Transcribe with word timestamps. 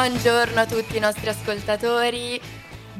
Buongiorno 0.00 0.58
a 0.58 0.64
tutti 0.64 0.96
i 0.96 0.98
nostri 0.98 1.28
ascoltatori, 1.28 2.40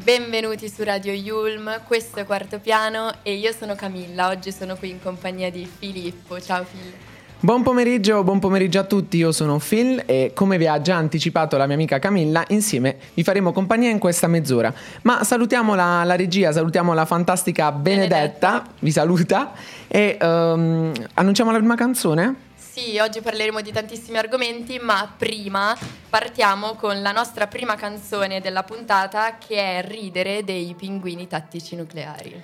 benvenuti 0.04 0.68
su 0.68 0.84
Radio 0.84 1.14
Yulm, 1.14 1.80
questo 1.86 2.20
è 2.20 2.26
Quarto 2.26 2.58
Piano 2.58 3.10
e 3.22 3.36
io 3.36 3.52
sono 3.52 3.74
Camilla, 3.74 4.28
oggi 4.28 4.52
sono 4.52 4.76
qui 4.76 4.90
in 4.90 5.02
compagnia 5.02 5.50
di 5.50 5.66
Filippo, 5.78 6.38
ciao 6.38 6.62
Filippo. 6.62 6.98
Buon 7.40 7.62
pomeriggio, 7.62 8.22
buon 8.22 8.38
pomeriggio 8.38 8.80
a 8.80 8.84
tutti, 8.84 9.16
io 9.16 9.32
sono 9.32 9.58
Phil 9.58 10.02
e 10.04 10.32
come 10.34 10.58
vi 10.58 10.66
ha 10.66 10.78
già 10.82 10.96
anticipato 10.96 11.56
la 11.56 11.64
mia 11.64 11.76
amica 11.76 11.98
Camilla, 11.98 12.44
insieme 12.48 12.98
vi 13.14 13.22
faremo 13.22 13.50
compagnia 13.50 13.88
in 13.88 13.98
questa 13.98 14.26
mezz'ora. 14.26 14.70
Ma 15.00 15.24
salutiamo 15.24 15.74
la, 15.74 16.04
la 16.04 16.16
regia, 16.16 16.52
salutiamo 16.52 16.92
la 16.92 17.06
fantastica 17.06 17.72
Benedetta, 17.72 18.18
Benedetta. 18.18 18.64
vi 18.80 18.90
saluta 18.90 19.52
e 19.88 20.18
um, 20.20 20.92
annunciamo 21.14 21.50
la 21.50 21.56
prima 21.56 21.76
canzone? 21.76 22.48
Sì, 22.82 22.98
oggi 22.98 23.20
parleremo 23.20 23.60
di 23.60 23.72
tantissimi 23.72 24.16
argomenti, 24.16 24.78
ma 24.78 25.14
prima 25.14 25.76
partiamo 26.08 26.76
con 26.76 27.02
la 27.02 27.12
nostra 27.12 27.46
prima 27.46 27.74
canzone 27.74 28.40
della 28.40 28.62
puntata 28.62 29.36
che 29.36 29.56
è 29.56 29.86
Ridere 29.86 30.44
dei 30.44 30.74
pinguini 30.74 31.26
tattici 31.26 31.76
nucleari. 31.76 32.42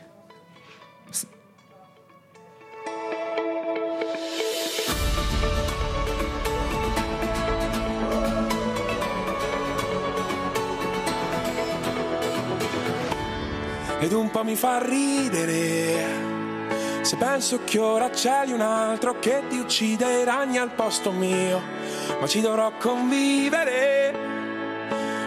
ed 13.98 14.12
un 14.12 14.30
po' 14.30 14.45
mi 14.45 14.54
fa 14.54 14.78
ridere. 14.84 16.26
Se 17.07 17.15
penso 17.15 17.60
che 17.62 17.79
ora 17.79 18.10
c'è 18.10 18.46
un 18.49 18.60
altro 18.60 19.21
che 19.21 19.45
ti 19.49 19.59
uccide 19.59 20.23
i 20.23 20.24
ragni 20.24 20.59
al 20.59 20.73
posto 20.73 21.12
mio, 21.12 21.62
ma 22.18 22.26
ci 22.26 22.40
dovrò 22.40 22.73
convivere. 22.80 24.12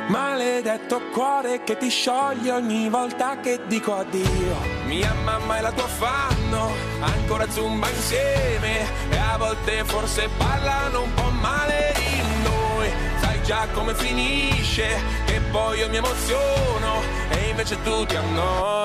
Maledetto 0.08 1.00
cuore 1.14 1.64
che 1.64 1.78
ti 1.78 1.88
scioglie 1.88 2.52
ogni 2.52 2.90
volta 2.90 3.40
che 3.40 3.62
dico 3.68 3.96
addio. 3.96 4.58
Mia 4.88 5.14
mamma 5.24 5.60
e 5.60 5.62
la 5.62 5.72
tua 5.72 5.88
fanno 5.88 6.74
ancora 7.00 7.50
zumba 7.50 7.88
insieme 7.88 8.82
e 9.10 9.18
a 9.18 9.38
volte 9.38 9.86
forse 9.86 10.28
parlano 10.36 11.04
un 11.04 11.14
po' 11.14 11.30
male 11.30 11.94
di 11.96 12.22
noi. 12.44 12.92
Sai 13.22 13.42
già 13.44 13.66
come 13.72 13.96
finisce, 13.96 15.02
che 15.26 15.40
poi 15.50 15.78
io 15.80 15.88
mi 15.88 15.96
emoziono 15.96 17.02
e 17.30 17.48
invece 17.48 17.82
tu 17.84 18.06
ti 18.06 18.18
annoi. 18.18 18.79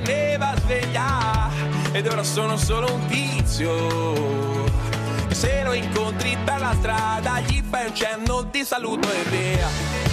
Teneva 0.00 0.54
sveglia 0.56 1.48
ed 1.92 2.08
ora 2.08 2.24
sono 2.24 2.56
solo 2.56 2.92
un 2.92 3.06
tizio. 3.06 4.64
Che 5.28 5.34
se 5.34 5.62
lo 5.62 5.72
incontri 5.72 6.36
per 6.44 6.58
la 6.58 6.74
strada 6.78 7.38
gli 7.40 7.62
fai 7.62 7.86
un 7.86 7.94
cenno 7.94 8.42
di 8.42 8.64
saluto 8.64 9.08
e 9.08 9.22
via. 9.30 9.68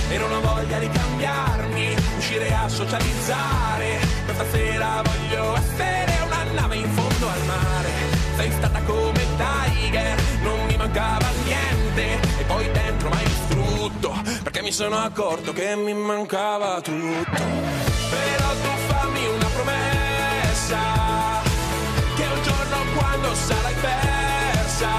E 0.10 0.18
non 0.18 0.32
ho 0.32 0.42
voglia 0.42 0.78
di 0.78 0.88
cambiarmi 0.88 1.96
uscire 2.18 2.54
a 2.54 2.68
socializzare. 2.68 4.00
Questa 4.26 4.46
sera 4.52 5.02
voglio 5.02 5.56
essere 5.56 6.20
una 6.26 6.44
nave 6.54 6.76
in 6.76 6.90
fondo 6.92 7.28
al 7.28 7.46
mare. 7.46 7.90
Sei 8.36 8.52
stata 8.52 8.80
come 8.82 9.26
Tiger 9.38 10.22
non 10.44 10.64
mi 10.68 10.78
mancava 10.78 11.28
niente. 11.44 12.20
E 12.40 12.44
poi 12.44 12.72
dentro 12.72 13.10
mai 13.10 13.26
tutto, 13.50 14.14
perché 14.44 14.62
mi 14.62 14.72
sono 14.72 14.98
accorto 14.98 15.54
che 15.54 15.76
mi 15.76 15.94
mancava 15.94 16.80
tutto. 16.82 17.51
Promessa, 19.64 20.80
che 22.16 22.24
un 22.24 22.42
giorno 22.44 22.78
quando 22.96 23.34
sarai 23.36 23.76
persa, 23.76 24.90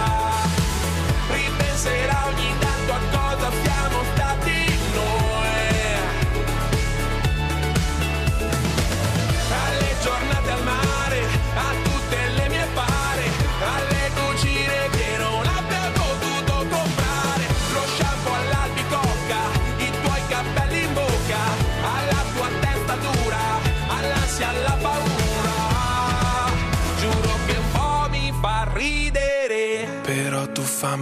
ripenserai 1.31 2.33
ogni 2.33 2.62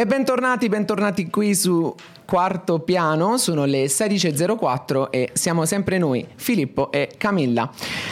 E 0.00 0.06
bentornati, 0.06 0.70
bentornati 0.70 1.28
qui 1.28 1.54
su 1.54 1.94
Quarto 2.30 2.78
Piano, 2.78 3.38
sono 3.38 3.64
le 3.64 3.86
16.04 3.86 5.10
e 5.10 5.30
siamo 5.32 5.64
sempre 5.64 5.98
noi, 5.98 6.24
Filippo 6.36 6.92
e 6.92 7.10
Camilla. 7.18 7.68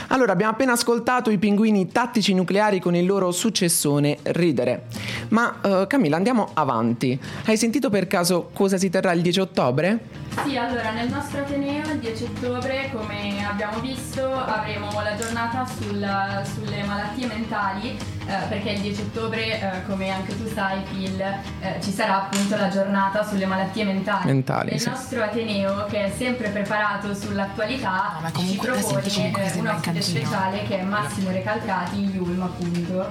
Allora, 0.09 0.33
abbiamo 0.33 0.51
appena 0.51 0.73
ascoltato 0.73 1.31
i 1.31 1.39
pinguini 1.39 1.87
tattici 1.87 2.35
nucleari 2.35 2.81
con 2.81 2.97
il 2.97 3.07
loro 3.07 3.31
successone 3.31 4.19
Ridere. 4.23 4.87
Ma 5.29 5.61
eh, 5.63 5.87
Camilla, 5.87 6.17
andiamo 6.17 6.49
avanti. 6.55 7.17
Hai 7.45 7.57
sentito 7.57 7.91
per 7.91 8.09
caso 8.09 8.51
cosa 8.53 8.77
si 8.77 8.91
terrà 8.91 9.13
il 9.13 9.23
10 9.23 9.39
ottobre? 9.39 10.01
Sì, 10.45 10.57
allora 10.57 10.91
nel 10.93 11.09
nostro 11.09 11.41
Ateneo 11.41 11.89
il 11.91 11.99
10 11.99 12.25
ottobre, 12.25 12.91
come 12.93 13.45
abbiamo 13.45 13.79
visto, 13.81 14.33
avremo 14.33 14.89
la 15.01 15.17
giornata 15.17 15.65
sul- 15.67 16.43
sulle 16.55 16.83
malattie 16.85 17.27
mentali, 17.27 17.91
eh, 18.27 18.47
perché 18.49 18.71
il 18.71 18.81
10 18.81 19.01
ottobre, 19.01 19.61
eh, 19.61 19.87
come 19.87 20.11
anche 20.11 20.37
tu 20.37 20.49
sai, 20.53 20.81
Phil, 20.91 21.21
eh, 21.21 21.81
ci 21.83 21.91
sarà 21.91 22.23
appunto 22.27 22.57
la 22.57 22.69
giornata 22.69 23.25
sulle 23.25 23.47
malattie 23.47 23.85
mentali. 23.85 24.07
Mentali, 24.25 24.75
il 24.75 24.81
sì. 24.81 24.89
nostro 24.89 25.23
Ateneo, 25.23 25.87
che 25.87 26.05
è 26.05 26.13
sempre 26.17 26.49
preparato 26.51 27.15
sull'attualità, 27.15 28.13
No, 28.15 28.21
ma 28.21 28.29
ci 28.29 28.35
comunque 28.35 28.69
propone 28.69 29.09
senti 29.09 29.59
un 29.59 29.67
in 29.67 29.69
ospite 29.69 30.03
speciale 30.03 30.63
che 30.65 30.81
è 30.81 30.83
Massimo 30.83 31.31
Recalcati, 31.31 31.99
Yulm 31.99 32.43
appunto, 32.43 33.07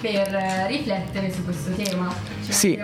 per 0.00 0.34
eh, 0.34 0.66
riflettere 0.68 1.32
su 1.32 1.44
questo 1.44 1.70
tema. 1.72 2.12
Ci 2.44 2.52
Sì. 2.52 2.78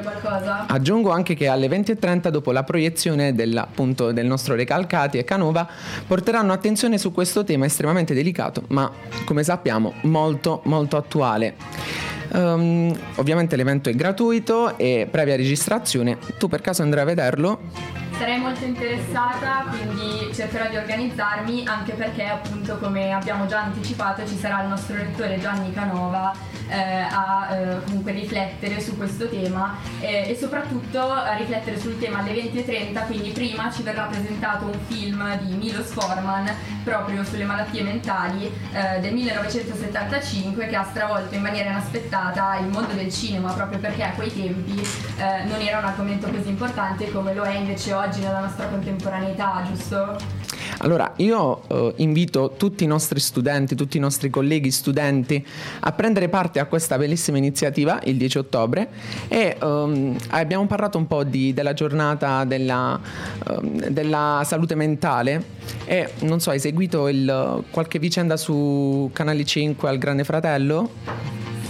Aggiungo 0.66 1.10
anche 1.10 1.34
che 1.34 1.48
alle 1.48 1.68
20.30 1.68 2.28
dopo 2.28 2.52
la 2.52 2.64
proiezione 2.64 3.34
del, 3.34 3.56
appunto, 3.56 4.12
del 4.12 4.26
nostro 4.26 4.54
Recalcati 4.54 5.18
e 5.18 5.24
Canova 5.24 5.68
porteranno 6.06 6.52
attenzione 6.52 6.98
su 6.98 7.12
questo 7.12 7.44
tema 7.44 7.66
estremamente 7.66 8.14
delicato 8.14 8.64
ma 8.68 8.90
come 9.24 9.44
sappiamo 9.44 9.94
molto 10.02 10.62
molto 10.64 10.96
attuale. 10.96 11.54
Um, 12.34 12.96
ovviamente 13.16 13.56
l'evento 13.56 13.90
è 13.90 13.94
gratuito 13.94 14.78
e 14.78 15.06
previa 15.10 15.36
registrazione. 15.36 16.16
Tu 16.38 16.48
per 16.48 16.60
caso 16.60 16.82
andrai 16.82 17.02
a 17.02 17.06
vederlo? 17.06 17.60
Sarei 18.16 18.38
molto 18.38 18.64
interessata, 18.64 19.64
quindi 19.68 20.32
cercherò 20.32 20.68
di 20.68 20.76
organizzarmi 20.76 21.64
anche 21.66 21.92
perché 21.92 22.24
appunto 22.24 22.78
come 22.78 23.12
abbiamo 23.12 23.46
già 23.46 23.62
anticipato 23.62 24.26
ci 24.26 24.36
sarà 24.36 24.62
il 24.62 24.68
nostro 24.68 24.96
rettore 24.96 25.40
Gianni 25.40 25.72
Canova 25.72 26.32
a 26.74 27.54
eh, 27.54 27.84
comunque 27.84 28.12
riflettere 28.12 28.80
su 28.80 28.96
questo 28.96 29.28
tema 29.28 29.76
eh, 30.00 30.30
e 30.30 30.36
soprattutto 30.36 31.00
a 31.00 31.34
riflettere 31.34 31.78
sul 31.78 31.98
tema 31.98 32.18
alle 32.18 32.32
20.30, 32.32 33.06
quindi 33.06 33.30
prima 33.30 33.70
ci 33.70 33.82
verrà 33.82 34.04
presentato 34.04 34.66
un 34.66 34.78
film 34.86 35.38
di 35.40 35.54
Milos 35.54 35.92
Forman 35.92 36.50
proprio 36.84 37.22
sulle 37.24 37.44
malattie 37.44 37.82
mentali 37.82 38.50
eh, 38.72 39.00
del 39.00 39.12
1975 39.12 40.66
che 40.66 40.76
ha 40.76 40.84
stravolto 40.84 41.34
in 41.34 41.42
maniera 41.42 41.70
inaspettata 41.70 42.56
il 42.58 42.66
mondo 42.66 42.92
del 42.94 43.12
cinema 43.12 43.52
proprio 43.52 43.78
perché 43.78 44.02
a 44.02 44.10
quei 44.12 44.32
tempi 44.32 44.80
eh, 44.80 45.44
non 45.44 45.60
era 45.60 45.78
un 45.78 45.84
argomento 45.84 46.28
così 46.28 46.48
importante 46.48 47.10
come 47.12 47.34
lo 47.34 47.44
è 47.44 47.54
invece 47.54 47.92
oggi 47.92 48.20
nella 48.20 48.40
nostra 48.40 48.66
contemporaneità, 48.66 49.62
giusto? 49.66 50.16
Allora, 50.78 51.12
io 51.16 51.62
eh, 51.68 51.94
invito 51.96 52.54
tutti 52.56 52.84
i 52.84 52.86
nostri 52.86 53.20
studenti, 53.20 53.74
tutti 53.74 53.96
i 53.96 54.00
nostri 54.00 54.30
colleghi 54.30 54.70
studenti 54.70 55.44
a 55.80 55.92
prendere 55.92 56.28
parte 56.28 56.58
a 56.58 56.66
questa 56.66 56.96
bellissima 56.98 57.38
iniziativa 57.38 58.00
il 58.04 58.16
10 58.16 58.38
ottobre 58.38 58.88
e 59.28 59.56
um, 59.60 60.16
abbiamo 60.30 60.66
parlato 60.66 60.98
un 60.98 61.06
po' 61.06 61.24
di, 61.24 61.52
della 61.52 61.72
giornata 61.72 62.44
della, 62.44 62.98
um, 63.48 63.88
della, 63.88 64.42
salute 64.44 64.74
mentale 64.74 65.44
e 65.84 66.12
non 66.20 66.40
so, 66.40 66.50
hai 66.50 66.58
seguito 66.58 67.08
il, 67.08 67.64
qualche 67.70 67.98
vicenda 67.98 68.36
su 68.36 69.10
Canale 69.12 69.44
5 69.44 69.88
al 69.88 69.98
Grande 69.98 70.24
Fratello? 70.24 70.90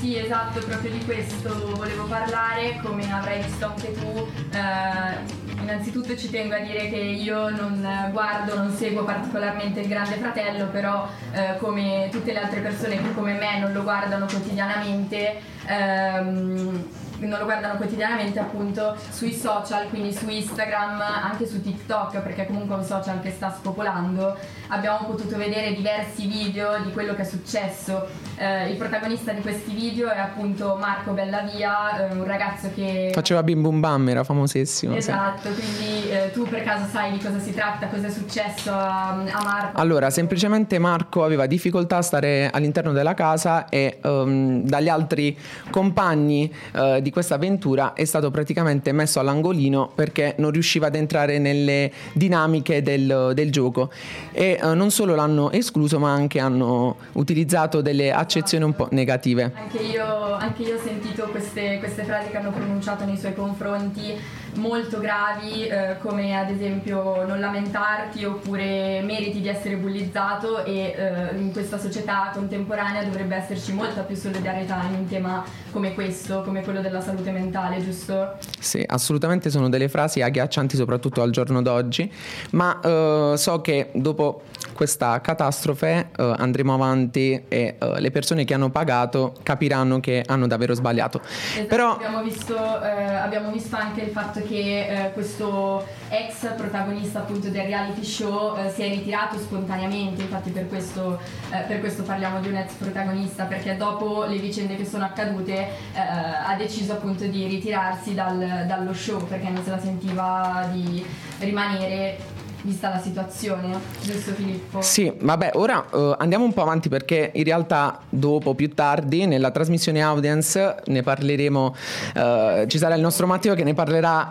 Sì, 0.00 0.17
esatto, 0.17 0.59
proprio 0.67 0.91
di 0.91 1.05
questo 1.05 1.75
volevo 1.77 2.06
parlare, 2.06 2.81
come 2.83 3.09
avrai 3.12 3.41
visto 3.43 3.67
anche 3.67 3.93
tu. 3.93 4.27
Eh, 4.53 5.51
innanzitutto 5.73 6.17
ci 6.17 6.31
tengo 6.31 6.55
a 6.55 6.59
dire 6.59 6.89
che 6.91 6.97
io 6.97 7.49
non 7.49 8.11
guardo, 8.13 8.55
non 8.55 8.71
seguo 8.71 9.05
particolarmente 9.05 9.81
il 9.81 9.89
Grande 9.89 10.17
Fratello, 10.17 10.67
però 10.67 11.09
eh, 11.33 11.57
come 11.59 12.09
tutte 12.11 12.33
le 12.33 12.41
altre 12.41 12.61
persone 12.61 13.01
che 13.01 13.15
come 13.15 13.33
me 13.33 13.59
non 13.59 13.73
lo 13.73 13.83
guardano 13.83 14.27
quotidianamente, 14.27 15.41
ehm, 15.67 16.85
non 17.27 17.39
lo 17.39 17.45
guardano 17.45 17.77
quotidianamente 17.77 18.39
appunto 18.39 18.97
sui 19.11 19.33
social, 19.33 19.89
quindi 19.89 20.13
su 20.13 20.29
Instagram, 20.29 21.01
anche 21.01 21.47
su 21.47 21.61
TikTok, 21.61 22.21
perché 22.21 22.47
comunque 22.47 22.77
è 22.77 22.79
un 22.79 22.85
social 22.85 23.21
che 23.21 23.31
sta 23.31 23.51
spopolando, 23.51 24.37
abbiamo 24.69 25.07
potuto 25.07 25.37
vedere 25.37 25.75
diversi 25.75 26.27
video 26.27 26.79
di 26.83 26.93
quello 26.93 27.15
che 27.15 27.23
è 27.23 27.25
successo. 27.25 28.07
Eh, 28.37 28.71
il 28.71 28.77
protagonista 28.77 29.33
di 29.33 29.41
questi 29.41 29.73
video 29.73 30.11
è 30.11 30.19
appunto 30.19 30.77
Marco 30.79 31.13
Bellavia, 31.13 32.09
eh, 32.11 32.15
un 32.15 32.25
ragazzo 32.25 32.71
che... 32.75 33.11
Faceva 33.13 33.43
Bim 33.43 33.61
Bum 33.63 33.81
Bam, 33.81 34.09
era 34.09 34.25
famosissimo. 34.25 34.95
Esatto, 34.95 35.53
sì. 35.53 35.61
quindi 35.61 36.11
eh, 36.11 36.31
tu 36.33 36.47
per 36.49 36.63
caso 36.63 36.87
sai 36.91 37.13
di 37.13 37.19
cosa 37.19 37.39
si 37.39 37.53
tratta, 37.53 37.87
cosa 37.87 38.07
è 38.07 38.11
successo 38.11 38.73
a, 38.73 39.11
a, 39.11 39.43
Marco? 39.45 39.81
Allora, 39.81 40.11
semplicemente 40.11 40.79
Marco 40.79 41.25
aveva 41.25 41.47
difficoltà 41.47 41.99
a 41.99 42.03
stare 42.03 42.51
all'interno 42.51 42.93
della 42.93 43.15
casa 43.15 43.69
e 43.69 43.99
um, 44.03 44.63
dagli 44.63 44.89
altri 44.89 45.37
compagni 45.71 46.53
uh, 46.73 47.01
di 47.01 47.11
questa 47.12 47.35
avventura 47.35 47.93
è 47.93 48.05
stato 48.05 48.31
praticamente 48.31 48.91
messo 48.91 49.20
all'angolino 49.20 49.93
perché 49.94 50.35
non 50.38 50.50
riusciva 50.50 50.87
ad 50.88 50.97
entrare 50.97 51.38
nelle 51.38 51.93
dinamiche 52.14 52.82
del, 52.82 53.32
del 53.35 53.53
gioco 53.53 53.91
e 54.32 54.59
uh, 54.61 54.73
non 54.75 54.91
solo 54.91 55.14
l'hanno 55.14 55.50
escluso 55.53 55.99
ma 55.99 56.11
anche 56.11 56.41
hanno 56.41 56.97
utilizzato 57.12 57.82
delle 57.82 58.11
accezioni 58.11 58.64
un 58.64 58.75
po' 58.75 58.88
negative. 58.91 59.53
Anche 59.55 59.79
io, 59.79 60.35
anche 60.35 60.62
io 60.62 60.76
ho 60.76 60.81
sentito 60.82 61.26
queste, 61.26 61.79
queste 61.79 62.03
frasi 62.05 62.31
che 62.31 62.38
hanno 62.38 62.50
pronunciato 62.50 63.05
nei 63.05 63.19
suoi 63.19 63.35
confronti 63.35 64.41
molto 64.55 65.00
gravi 65.00 65.67
eh, 65.67 65.97
come 66.00 66.37
ad 66.37 66.50
esempio 66.50 67.25
non 67.25 67.41
lamentarti 67.41 68.25
oppure 68.25 69.00
meriti 69.03 69.41
di 69.41 69.49
essere 69.49 69.76
bullizzato 69.76 70.64
e 70.64 70.94
eh, 70.94 71.37
in 71.38 71.53
questa 71.53 71.79
società 71.79 72.31
contemporanea 72.35 73.05
dovrebbe 73.05 73.37
esserci 73.37 73.73
molta 73.73 74.03
più 74.03 74.17
solidarietà 74.17 74.82
in 74.91 74.94
un 74.99 75.06
tema 75.06 75.44
come 75.70 75.94
questo, 75.94 76.43
come 76.43 76.62
quello 76.62 76.81
della 76.81 77.00
salute 77.02 77.31
mentale, 77.31 77.82
giusto? 77.82 78.37
Sì, 78.58 78.82
assolutamente 78.87 79.50
sono 79.50 79.69
delle 79.69 79.88
frasi 79.88 80.22
agghiaccianti 80.22 80.76
soprattutto 80.76 81.22
al 81.22 81.31
giorno 81.31 81.62
d'oggi, 81.62 82.10
ma 82.50 82.81
eh, 82.81 83.34
so 83.37 83.60
che 83.60 83.90
dopo 83.94 84.43
questa 84.72 85.20
catastrofe 85.20 86.08
eh, 86.16 86.34
andremo 86.38 86.75
avanti 86.75 87.44
e 87.49 87.76
eh, 87.78 88.00
le 88.00 88.10
persone 88.10 88.44
che 88.44 88.54
hanno 88.54 88.70
pagato 88.70 89.34
capiranno 89.43 90.00
che 90.00 90.22
hanno 90.26 90.46
davvero 90.46 90.75
sbagliato. 90.75 91.20
Esatto, 91.20 91.66
Però 91.66 91.93
abbiamo 91.93 92.22
visto, 92.22 92.82
eh, 92.82 93.14
abbiamo 93.14 93.50
visto 93.50 93.76
anche 93.76 94.02
il 94.02 94.10
fatto 94.10 94.40
che 94.43 95.06
eh, 95.06 95.12
questo 95.12 95.87
ex 96.08 96.54
protagonista 96.56 97.20
appunto 97.20 97.49
del 97.49 97.62
reality 97.62 98.04
show 98.04 98.56
eh, 98.56 98.70
si 98.70 98.82
è 98.82 98.88
ritirato 98.88 99.38
spontaneamente, 99.38 100.22
infatti 100.22 100.50
per 100.50 100.69
questo, 100.69 101.20
per 101.49 101.81
questo, 101.81 102.02
parliamo 102.02 102.40
di 102.40 102.49
un 102.49 102.56
ex 102.56 102.72
protagonista, 102.72 103.44
perché 103.44 103.76
dopo 103.76 104.25
le 104.25 104.38
vicende 104.38 104.76
che 104.76 104.84
sono 104.84 105.04
accadute 105.04 105.90
ha 105.94 106.54
deciso 106.56 106.92
appunto 106.93 107.27
di 107.27 107.47
ritirarsi 107.47 108.15
dal, 108.15 108.65
dallo 108.67 108.93
show 108.93 109.25
perché 109.27 109.49
non 109.49 109.62
se 109.62 109.71
la 109.71 109.81
sentiva 109.81 110.69
di 110.73 111.05
rimanere 111.39 112.19
vista 112.62 112.88
la 112.88 113.00
situazione, 113.00 113.79
giusto 114.00 114.32
Filippo? 114.32 114.81
Sì, 114.81 115.12
vabbè, 115.20 115.53
ora 115.55 115.85
uh, 115.91 116.14
andiamo 116.19 116.44
un 116.44 116.53
po' 116.53 116.62
avanti 116.62 116.88
perché 116.88 117.31
in 117.35 117.44
realtà 117.44 118.00
dopo, 118.09 118.55
più 118.55 118.73
tardi, 118.73 119.26
nella 119.26 119.50
trasmissione 119.50 120.00
audience 120.03 120.76
ne 120.87 121.03
parleremo, 121.03 121.75
uh, 122.14 122.67
ci 122.67 122.79
sarà 122.79 122.94
il 122.94 123.00
nostro 123.00 123.26
Matteo 123.26 123.55
che 123.55 123.64
ne 123.64 123.75
parlerà, 123.75 124.31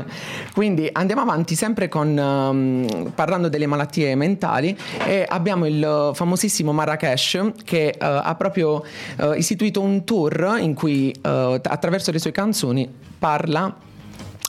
quindi 0.54 0.88
andiamo 0.92 1.22
avanti 1.22 1.54
sempre 1.54 1.88
con, 1.88 2.16
um, 2.16 3.12
parlando 3.14 3.48
delle 3.48 3.66
malattie 3.66 4.14
mentali 4.14 4.76
e 5.04 5.24
abbiamo 5.26 5.66
il 5.66 6.10
famosissimo 6.14 6.72
Marrakesh 6.72 7.52
che 7.64 7.94
uh, 7.94 8.04
ha 8.04 8.34
proprio 8.34 8.84
istituito 9.36 9.80
un 9.80 10.04
tour 10.04 10.56
in 10.60 10.74
cui 10.74 11.14
attraverso 11.22 12.10
le 12.10 12.18
sue 12.18 12.30
canzoni 12.30 12.88
parla 13.18 13.88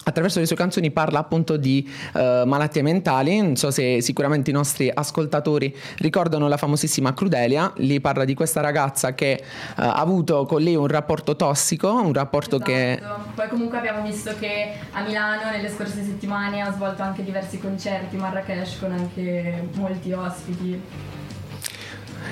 attraverso 0.03 0.39
le 0.39 0.45
sue 0.45 0.55
canzoni 0.55 0.91
parla 0.91 1.19
appunto 1.19 1.57
di 1.57 1.89
uh, 2.13 2.45
malattie 2.45 2.81
mentali, 2.81 3.39
non 3.39 3.55
so 3.55 3.71
se 3.71 4.01
sicuramente 4.01 4.49
i 4.49 4.53
nostri 4.53 4.91
ascoltatori 4.93 5.75
ricordano 5.97 6.47
la 6.47 6.57
famosissima 6.57 7.13
Crudelia, 7.13 7.71
lì 7.77 7.99
parla 7.99 8.25
di 8.25 8.33
questa 8.33 8.61
ragazza 8.61 9.13
che 9.13 9.41
uh, 9.41 9.81
ha 9.81 9.93
avuto 9.93 10.45
con 10.45 10.61
lei 10.61 10.75
un 10.75 10.87
rapporto 10.87 11.35
tossico, 11.35 11.91
un 11.91 12.13
rapporto 12.13 12.55
esatto. 12.55 12.71
che... 12.71 13.01
Poi 13.35 13.47
comunque 13.47 13.77
abbiamo 13.77 14.01
visto 14.03 14.33
che 14.39 14.73
a 14.91 15.01
Milano 15.03 15.49
nelle 15.51 15.69
scorse 15.69 16.03
settimane 16.03 16.61
ha 16.61 16.71
svolto 16.71 17.01
anche 17.01 17.23
diversi 17.23 17.59
concerti, 17.59 18.17
Marrakesh 18.17 18.79
con 18.79 18.91
anche 18.91 19.69
molti 19.75 20.11
ospiti. 20.11 20.81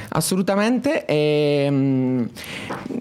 Assolutamente. 0.10 1.06
E, 1.06 1.64
ehm, 1.66 2.30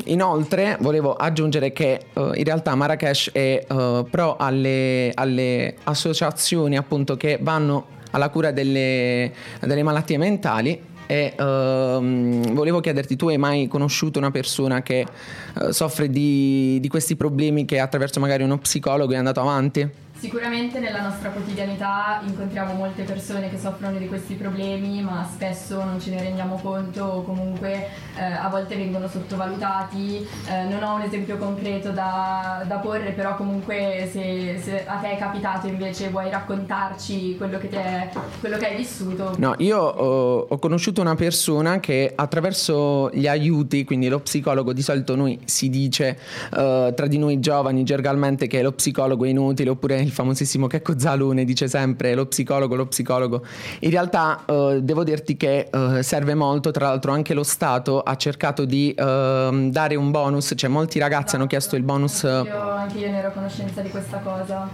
inoltre 0.04 0.76
volevo 0.80 1.14
aggiungere 1.14 1.72
che 1.72 2.06
uh, 2.14 2.32
in 2.34 2.44
realtà 2.44 2.74
Marrakesh 2.74 3.30
è 3.32 3.64
uh, 3.68 4.06
pro 4.08 4.36
alle, 4.36 5.10
alle, 5.14 5.76
associazioni 5.84 6.76
appunto 6.76 7.16
che 7.16 7.38
vanno 7.40 7.96
alla 8.10 8.30
cura 8.30 8.50
delle, 8.50 9.32
delle 9.60 9.82
malattie 9.82 10.18
mentali 10.18 10.80
e 11.10 11.32
uh, 11.38 12.52
volevo 12.52 12.80
chiederti, 12.80 13.16
tu 13.16 13.28
hai 13.28 13.38
mai 13.38 13.66
conosciuto 13.66 14.18
una 14.18 14.30
persona 14.30 14.82
che 14.82 15.06
uh, 15.54 15.70
soffre 15.70 16.10
di, 16.10 16.78
di, 16.80 16.88
questi 16.88 17.16
problemi 17.16 17.64
che 17.64 17.78
attraverso 17.78 18.20
magari 18.20 18.42
uno 18.42 18.58
psicologo 18.58 19.14
è 19.14 19.16
andato 19.16 19.40
avanti? 19.40 19.88
Sicuramente 20.18 20.80
nella 20.80 21.00
nostra 21.00 21.28
quotidianità 21.30 22.20
incontriamo 22.26 22.72
molte 22.72 23.04
persone 23.04 23.48
che 23.48 23.56
soffrono 23.56 23.98
di 23.98 24.08
questi 24.08 24.34
problemi, 24.34 25.00
ma 25.00 25.24
spesso 25.32 25.76
non 25.84 26.00
ce 26.00 26.10
ne 26.10 26.20
rendiamo 26.20 26.58
conto 26.60 27.04
o 27.04 27.22
comunque 27.22 27.86
eh, 28.16 28.24
a 28.24 28.48
volte 28.48 28.74
vengono 28.74 29.06
sottovalutati. 29.06 30.26
Eh, 30.50 30.64
non 30.64 30.82
ho 30.82 30.96
un 30.96 31.02
esempio 31.02 31.36
concreto 31.36 31.90
da, 31.90 32.64
da 32.66 32.78
porre, 32.78 33.12
però 33.12 33.36
comunque 33.36 34.08
se, 34.10 34.58
se, 34.60 34.84
a 34.84 34.96
te 34.96 35.12
è 35.12 35.18
capitato 35.18 35.68
invece 35.68 36.08
vuoi 36.08 36.28
raccontarci 36.30 37.36
quello 37.36 37.58
che, 37.58 37.68
è, 37.70 38.10
quello 38.40 38.56
che 38.56 38.66
hai 38.66 38.76
vissuto. 38.76 39.36
No, 39.38 39.54
io 39.58 39.78
ho, 39.78 40.46
ho 40.48 40.58
conosciuto 40.58 41.00
una 41.00 41.14
persona 41.14 41.78
che 41.78 42.12
attraverso 42.12 43.08
gli 43.12 43.28
aiuti, 43.28 43.84
quindi 43.84 44.08
lo 44.08 44.18
psicologo, 44.18 44.72
di 44.72 44.82
solito 44.82 45.14
noi 45.14 45.38
si 45.44 45.70
dice 45.70 46.18
uh, 46.50 46.92
tra 46.92 47.06
di 47.06 47.18
noi 47.18 47.38
giovani 47.38 47.84
gergalmente 47.84 48.48
che 48.48 48.62
lo 48.62 48.72
psicologo 48.72 49.24
è 49.24 49.28
inutile 49.28 49.70
oppure 49.70 50.06
il 50.08 50.14
famosissimo 50.14 50.66
Checco 50.66 50.98
Zalone 50.98 51.44
dice 51.44 51.68
sempre 51.68 52.14
lo 52.14 52.26
psicologo, 52.26 52.74
lo 52.74 52.86
psicologo. 52.86 53.44
In 53.80 53.90
realtà 53.90 54.44
uh, 54.46 54.80
devo 54.80 55.04
dirti 55.04 55.36
che 55.36 55.68
uh, 55.70 56.00
serve 56.00 56.34
molto, 56.34 56.70
tra 56.70 56.88
l'altro 56.88 57.12
anche 57.12 57.34
lo 57.34 57.44
Stato 57.44 58.00
ha 58.00 58.16
cercato 58.16 58.64
di 58.64 58.94
uh, 58.96 59.70
dare 59.70 59.94
un 59.94 60.10
bonus, 60.10 60.54
cioè 60.56 60.70
molti 60.70 60.98
ragazzi 60.98 61.20
esatto. 61.22 61.36
hanno 61.36 61.46
chiesto 61.46 61.76
il 61.76 61.82
bonus. 61.82 62.24
Anche 62.24 62.48
io, 62.48 62.70
anche 62.70 62.98
io 62.98 63.10
ne 63.10 63.18
ero 63.18 63.28
a 63.28 63.30
conoscenza 63.30 63.80
di 63.82 63.90
questa 63.90 64.18
cosa. 64.18 64.68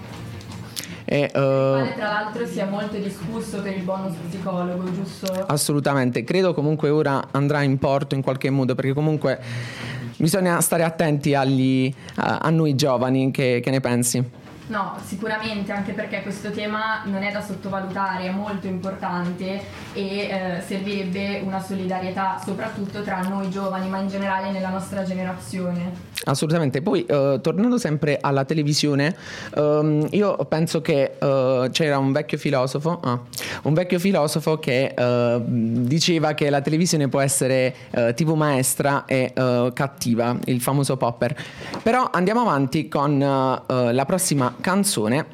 E, 1.07 1.25
uh, 1.27 1.31
tra 1.31 1.85
l'altro 1.99 2.47
sia 2.47 2.67
molto 2.67 2.97
discusso 2.97 3.61
per 3.61 3.77
il 3.77 3.83
bonus 3.83 4.15
psicologo, 4.29 4.91
giusto? 4.93 5.27
Assolutamente, 5.47 6.25
credo 6.25 6.55
comunque 6.55 6.89
ora 6.89 7.29
andrà 7.33 7.63
in 7.63 7.79
porto 7.79 8.15
in 8.15 8.23
qualche 8.23 8.49
modo 8.49 8.75
perché 8.75 8.95
comunque 8.95 9.39
bisogna 10.17 10.61
stare 10.61 10.83
attenti 10.83 11.35
agli, 11.35 11.93
a, 12.17 12.39
a, 12.39 12.51
noi 12.51 12.75
giovani, 12.75 13.31
che, 13.31 13.61
che 13.63 13.71
ne 13.71 13.81
pensi? 13.81 14.43
No, 14.67 14.97
sicuramente, 15.05 15.73
anche 15.73 15.93
perché 15.93 16.23
questo 16.23 16.51
tema 16.51 17.03
non 17.05 17.23
è 17.23 17.31
da 17.31 17.43
sottovalutare, 17.43 18.25
è 18.25 18.31
molto 18.31 18.67
importante 18.67 19.61
e 19.93 20.19
eh, 20.19 20.63
servirebbe 20.67 21.43
una 21.45 21.61
solidarietà 21.61 22.41
soprattutto 22.43 23.03
tra 23.03 23.21
noi 23.21 23.51
giovani, 23.51 23.91
ma 23.91 23.99
in 23.99 24.09
generale 24.09 24.51
nella 24.51 24.71
nostra 24.71 25.03
generazione. 25.03 26.13
Assolutamente, 26.25 26.81
poi 26.81 27.05
uh, 27.07 27.39
tornando 27.43 27.77
sempre 27.77 28.19
alla 28.19 28.47
televisione, 28.47 29.15
um, 29.57 30.07
io 30.13 30.35
penso 30.49 30.81
che 30.81 31.17
uh, 31.21 31.69
c'era 31.71 31.99
un 31.99 32.13
vecchio 32.13 32.39
filosofo, 32.39 33.01
ah, 33.03 33.21
un 33.65 33.75
vecchio 33.75 33.99
filosofo 33.99 34.59
che 34.59 34.95
uh, 34.97 35.43
diceva 35.47 36.33
che 36.33 36.49
la 36.49 36.63
televisione 36.63 37.09
può 37.09 37.21
essere 37.21 37.75
TV 38.15 38.33
maestra 38.35 39.05
e 39.05 39.33
cattiva, 39.35 40.37
il 40.45 40.61
famoso 40.61 40.97
Popper. 40.97 41.37
Però 41.83 42.09
andiamo 42.13 42.41
avanti 42.41 42.89
con 42.89 43.19
la 43.19 44.05
prossima 44.07 44.54
canzone. 44.61 45.27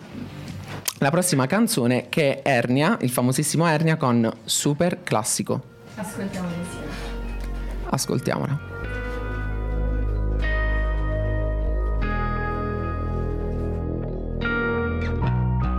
La 0.98 1.10
prossima 1.10 1.46
canzone 1.46 2.08
che 2.08 2.42
è 2.42 2.48
Ernia, 2.48 2.98
il 3.00 3.10
famosissimo 3.10 3.66
Ernia 3.66 3.96
con 3.96 4.30
Super 4.44 5.02
Classico. 5.02 5.62
Ascoltiamola 5.94 6.54
insieme. 6.54 6.86
Ascoltiamola. 7.90 8.58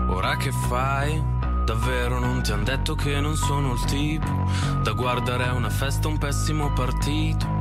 Ora 0.09 0.37
che 0.37 0.51
fai? 0.67 1.21
Davvero 1.65 2.19
non 2.19 2.41
ti 2.41 2.51
han 2.51 2.63
detto 2.63 2.95
che 2.95 3.19
non 3.19 3.35
sono 3.35 3.73
il 3.73 3.85
tipo 3.85 4.49
da 4.81 4.91
guardare 4.93 5.45
a 5.45 5.53
una 5.53 5.69
festa 5.69 6.07
un 6.07 6.17
pessimo 6.17 6.73
partito. 6.73 7.60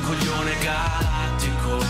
un 0.00 0.06
coglione 0.06 0.56
galattico. 0.58 1.84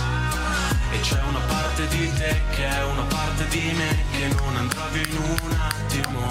E 0.93 1.01
c'è 1.01 1.21
una 1.23 1.39
parte 1.41 1.87
di 1.89 2.13
te 2.15 2.41
che 2.51 2.69
è 2.69 2.85
una 2.85 3.03
parte 3.03 3.47
di 3.49 3.73
me 3.77 4.05
che 4.11 4.29
non 4.37 4.57
andrà 4.57 4.87
via 4.89 5.03
in 5.03 5.17
un 5.17 5.57
attimo. 5.59 6.29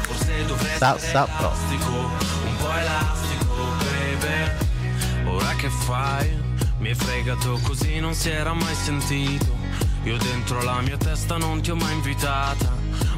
Forse 0.00 0.44
dovrei 0.46 0.76
sa, 0.78 0.98
sa, 0.98 1.28
elastico, 1.38 1.90
un 1.90 2.56
po' 2.56 2.72
elastico, 2.72 3.54
baby. 3.78 5.28
Ora 5.28 5.54
che 5.54 5.68
fai? 5.68 6.48
Mi 6.78 6.88
hai 6.88 6.94
fregato 6.94 7.60
così 7.62 8.00
non 8.00 8.14
si 8.14 8.30
era 8.30 8.54
mai 8.54 8.74
sentito. 8.74 9.58
Io 10.04 10.16
dentro 10.16 10.62
la 10.62 10.80
mia 10.80 10.96
testa 10.96 11.36
non 11.36 11.60
ti 11.60 11.70
ho 11.70 11.76
mai 11.76 11.92
invitata. 11.92 12.79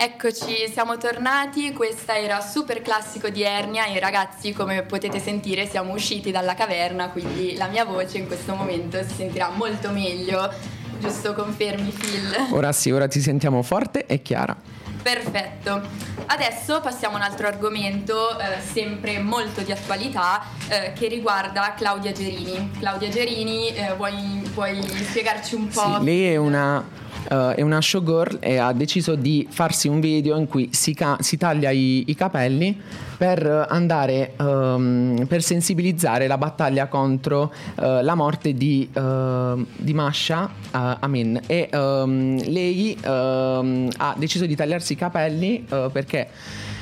Eccoci, 0.00 0.70
siamo 0.70 0.96
tornati, 0.96 1.72
questa 1.72 2.16
era 2.16 2.40
Super 2.40 2.82
Classico 2.82 3.30
di 3.30 3.42
Ernia 3.42 3.86
e 3.86 3.98
ragazzi 3.98 4.52
come 4.52 4.84
potete 4.84 5.18
sentire 5.18 5.66
siamo 5.66 5.92
usciti 5.92 6.30
dalla 6.30 6.54
caverna 6.54 7.08
quindi 7.08 7.56
la 7.56 7.66
mia 7.66 7.84
voce 7.84 8.18
in 8.18 8.28
questo 8.28 8.54
momento 8.54 8.96
si 9.02 9.14
sentirà 9.16 9.50
molto 9.50 9.90
meglio, 9.90 10.52
giusto 11.00 11.34
confermi 11.34 11.90
Phil? 11.90 12.32
Ora 12.52 12.70
sì, 12.70 12.92
ora 12.92 13.08
ti 13.08 13.20
sentiamo 13.20 13.60
forte 13.62 14.06
e 14.06 14.22
chiara. 14.22 14.56
Perfetto, 15.02 15.82
adesso 16.26 16.80
passiamo 16.80 17.16
a 17.16 17.18
un 17.18 17.24
altro 17.24 17.48
argomento 17.48 18.38
eh, 18.38 18.60
sempre 18.60 19.18
molto 19.18 19.62
di 19.62 19.72
attualità 19.72 20.44
eh, 20.68 20.92
che 20.92 21.08
riguarda 21.08 21.74
Claudia 21.76 22.12
Gerini. 22.12 22.70
Claudia 22.78 23.08
Gerini, 23.08 23.74
eh, 23.74 23.94
vuoi, 23.96 24.48
vuoi, 24.54 24.80
spiegarci 24.80 25.56
un 25.56 25.66
po'? 25.66 25.96
Sì, 25.98 26.04
lei 26.04 26.32
è 26.34 26.36
una 26.36 27.06
uh, 27.30 27.54
è 27.54 27.62
una 27.62 27.80
showgirl 27.80 28.38
e 28.40 28.58
ha 28.58 28.72
deciso 28.72 29.14
di 29.14 29.46
farsi 29.50 29.88
un 29.88 30.00
video 30.00 30.36
in 30.36 30.46
cui 30.46 30.70
si, 30.72 30.94
ca- 30.94 31.16
si 31.20 31.36
taglia 31.36 31.70
i-, 31.70 32.04
i, 32.06 32.14
capelli 32.14 32.78
per 33.16 33.66
andare 33.68 34.34
um, 34.38 35.24
per 35.28 35.42
sensibilizzare 35.42 36.26
la 36.26 36.38
battaglia 36.38 36.86
contro 36.86 37.52
uh, 37.76 38.02
la 38.02 38.14
morte 38.14 38.54
di, 38.54 38.88
uh, 38.92 39.66
di 39.76 39.94
Masha 39.94 40.50
Amin. 40.70 41.40
E 41.46 41.68
um, 41.72 42.40
lei 42.44 42.96
um, 43.04 43.88
ha 43.96 44.14
deciso 44.16 44.46
di 44.46 44.54
tagliarsi 44.54 44.92
i 44.92 44.96
capelli 44.96 45.64
perché 45.68 46.28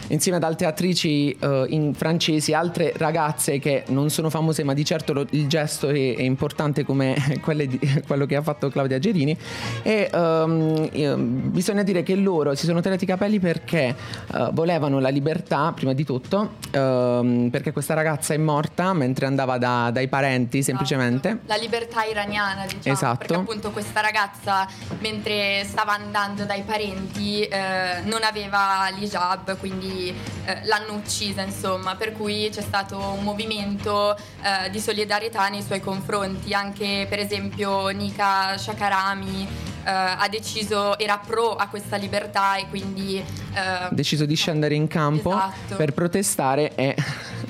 insieme 0.09 0.37
ad 0.39 0.45
altre 0.45 0.67
attrici 0.67 1.37
uh, 1.41 1.65
in 1.69 1.95
francesi, 1.95 2.53
altre 2.53 2.93
ragazze 2.97 3.59
che 3.59 3.85
non 3.89 4.11
sono 4.11 4.31
famose, 4.31 4.63
ma 4.63 4.75
di 4.75 4.85
certo 4.85 5.13
lo, 5.13 5.27
il 5.31 5.47
gesto 5.49 5.89
è, 5.89 6.17
è 6.17 6.23
importante 6.23 6.85
come 6.85 7.17
di, 7.67 8.03
quello 8.07 8.27
che 8.27 8.37
ha 8.37 8.43
fatto 8.43 8.69
Claudia 8.69 8.99
Gerini. 8.99 9.37
E 9.83 10.11
um, 10.13 11.51
bisogna 11.51 11.83
dire 11.83 12.03
che 12.03 12.15
loro 12.15 12.55
si 12.55 12.67
sono 12.67 12.81
tagliati 12.81 13.05
i 13.05 13.07
capelli 13.07 13.41
perché 13.41 13.95
uh, 14.33 14.53
volevano 14.53 14.99
la 15.01 15.09
libertà, 15.09 15.73
prima 15.75 15.93
di 15.93 16.05
tutto, 16.05 16.55
um, 16.75 17.49
perché 17.51 17.73
questa 17.73 17.95
ragazza 17.95 18.35
è 18.35 18.39
morta 18.39 18.93
mentre 18.93 19.27
andava 19.27 19.59
da, 19.59 19.91
dai 19.91 20.09
parenti 20.09 20.59
esatto. 20.59 20.85
semplicemente. 20.85 21.41
La 21.47 21.57
libertà 21.57 22.05
iraniana, 22.05 22.65
diciamo. 22.65 22.95
Esatto. 22.95 23.19
Perché 23.19 23.35
appunto 23.35 23.71
questa 23.71 24.01
ragazza, 24.01 24.67
mentre 25.01 25.65
stava 25.65 25.93
andando 25.93 26.45
dai 26.45 26.63
parenti, 26.63 27.43
eh, 27.43 28.01
non 28.05 28.23
aveva 28.23 28.89
l'hijab, 28.97 29.57
quindi 29.59 29.96
eh, 30.09 30.61
l'hanno 30.65 30.95
uccisa, 30.95 31.43
insomma, 31.43 31.95
per 31.97 32.13
cui 32.13 32.49
c'è 32.51 32.63
stato 32.63 32.99
un 32.99 33.23
movimento 33.23 34.17
eh, 34.17 34.71
di 34.71 34.81
solidarietà 34.81 35.49
nei 35.49 35.63
suoi 35.63 35.81
confronti, 35.81 36.53
anche 36.53 37.07
per 37.09 37.19
esempio 37.19 37.89
Nika 37.89 38.57
Shakarami 38.57 39.75
Uh, 39.87 40.19
ha 40.19 40.27
deciso, 40.29 40.99
era 40.99 41.17
pro 41.17 41.55
a 41.55 41.69
questa 41.69 41.95
libertà 41.95 42.57
e 42.57 42.67
quindi... 42.69 43.23
Ha 43.55 43.89
deciso 43.93 44.27
di 44.27 44.35
scendere 44.35 44.75
in 44.75 44.89
campo 44.89 45.31
esatto. 45.31 45.77
per 45.77 45.93
protestare 45.93 46.75
e 46.75 46.97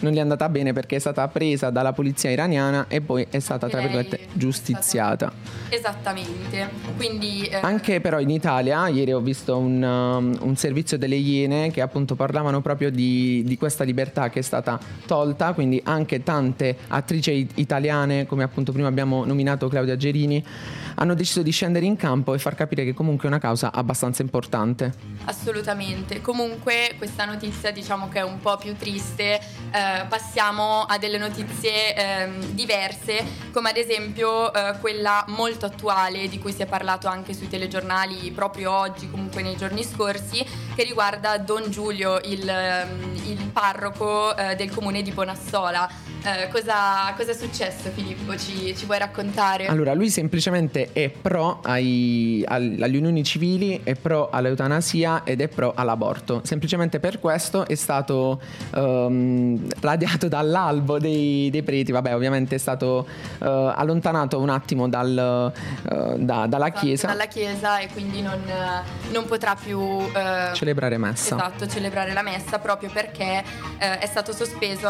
non 0.00 0.12
gli 0.12 0.16
è 0.16 0.20
andata 0.20 0.48
bene 0.48 0.72
perché 0.72 0.96
è 0.96 0.98
stata 0.98 1.26
presa 1.28 1.70
dalla 1.70 1.92
polizia 1.92 2.30
iraniana 2.30 2.86
e 2.88 3.00
poi 3.00 3.26
è 3.30 3.38
stata, 3.38 3.68
tra 3.68 3.80
virgolette, 3.80 4.20
giustiziata. 4.32 5.32
Esattamente. 5.68 6.68
Quindi 6.96 7.46
eh, 7.46 7.56
Anche 7.56 8.00
però 8.00 8.20
in 8.20 8.30
Italia, 8.30 8.88
ieri 8.88 9.12
ho 9.12 9.20
visto 9.20 9.56
un, 9.56 9.82
um, 9.82 10.36
un 10.40 10.56
servizio 10.56 10.98
delle 10.98 11.16
Iene 11.16 11.70
che 11.70 11.80
appunto 11.80 12.14
parlavano 12.14 12.60
proprio 12.60 12.90
di, 12.90 13.42
di 13.44 13.56
questa 13.56 13.84
libertà 13.84 14.30
che 14.30 14.40
è 14.40 14.42
stata 14.42 14.78
tolta, 15.06 15.52
quindi 15.52 15.80
anche 15.84 16.22
tante 16.22 16.76
attrici 16.88 17.32
it- 17.32 17.52
italiane, 17.54 18.26
come 18.26 18.42
appunto 18.42 18.72
prima 18.72 18.88
abbiamo 18.88 19.24
nominato 19.24 19.68
Claudia 19.68 19.96
Gerini, 19.96 20.44
hanno 20.96 21.14
deciso 21.14 21.42
di 21.42 21.50
scendere 21.50 21.84
in 21.84 21.96
campo 21.96 22.34
e 22.34 22.38
far 22.38 22.54
capire 22.54 22.84
che 22.84 22.94
comunque 22.94 23.24
è 23.24 23.28
una 23.28 23.40
causa 23.40 23.72
abbastanza 23.72 24.22
importante. 24.22 24.92
Assolutamente. 25.24 26.20
Comunque 26.20 26.94
questa 26.98 27.24
notizia 27.24 27.70
diciamo 27.70 28.08
che 28.08 28.20
è 28.20 28.22
un 28.22 28.40
po' 28.40 28.56
più 28.56 28.76
triste. 28.76 29.34
Eh, 29.34 30.04
passiamo 30.08 30.82
a 30.82 30.98
delle 30.98 31.18
notizie 31.18 31.94
ehm, 31.94 32.52
diverse, 32.52 33.24
come 33.52 33.70
ad 33.70 33.76
esempio 33.76 34.52
eh, 34.52 34.76
quella 34.80 35.24
molto 35.28 35.66
attuale 35.66 36.28
di 36.28 36.38
cui 36.38 36.52
si 36.52 36.62
è 36.62 36.66
parlato 36.66 37.08
anche 37.08 37.34
sui 37.34 37.48
telegiornali 37.48 38.30
proprio 38.30 38.72
oggi, 38.72 39.10
comunque 39.10 39.42
nei 39.42 39.56
giorni 39.56 39.82
scorsi, 39.82 40.44
che 40.74 40.82
riguarda 40.82 41.36
Don 41.38 41.70
Giulio, 41.70 42.20
il, 42.24 42.48
ehm, 42.48 43.14
il 43.26 43.50
parroco 43.52 44.36
eh, 44.36 44.56
del 44.56 44.70
comune 44.70 45.02
di 45.02 45.12
Bonassola. 45.12 45.88
Eh, 46.22 46.48
cosa, 46.48 47.12
cosa 47.16 47.30
è 47.30 47.34
successo 47.34 47.90
Filippo? 47.90 48.36
Ci, 48.36 48.76
ci 48.76 48.84
vuoi 48.84 48.98
raccontare? 48.98 49.66
Allora, 49.66 49.94
lui 49.94 50.10
semplicemente 50.10 50.85
è 50.92 51.08
pro 51.08 51.58
ai- 51.62 52.44
al- 52.46 52.76
alle 52.80 52.96
unioni 52.96 53.22
civili, 53.24 53.80
è 53.82 53.94
pro 53.94 54.28
all'eutanasia 54.30 55.22
ed 55.24 55.40
è 55.40 55.48
pro 55.48 55.72
all'aborto. 55.74 56.40
Semplicemente 56.44 57.00
per 57.00 57.18
questo 57.20 57.66
è 57.66 57.74
stato 57.74 58.40
ehm, 58.74 59.66
radiato 59.80 60.28
dall'albo 60.28 60.98
dei, 60.98 61.50
dei 61.50 61.62
preti. 61.62 61.92
Vabbè, 61.92 62.14
ovviamente 62.14 62.54
è 62.54 62.58
stato 62.58 63.06
eh, 63.40 63.44
allontanato 63.46 64.38
un 64.40 64.48
attimo 64.50 64.88
dal, 64.88 65.52
eh, 65.90 66.14
da- 66.18 66.46
dalla 66.46 66.70
chiesa. 66.70 67.06
Dalla 67.08 67.26
chiesa 67.26 67.78
e 67.78 67.88
quindi 67.92 68.22
non, 68.22 68.40
non 69.12 69.24
potrà 69.26 69.54
più 69.54 69.80
eh, 69.80 70.50
Celebrare 70.54 70.96
messa. 70.98 71.34
Esatto, 71.36 71.66
celebrare 71.66 72.12
la 72.12 72.22
messa 72.22 72.58
proprio 72.58 72.90
perché 72.92 73.42
è 73.78 74.06
stato 74.06 74.32
sospeso 74.32 74.88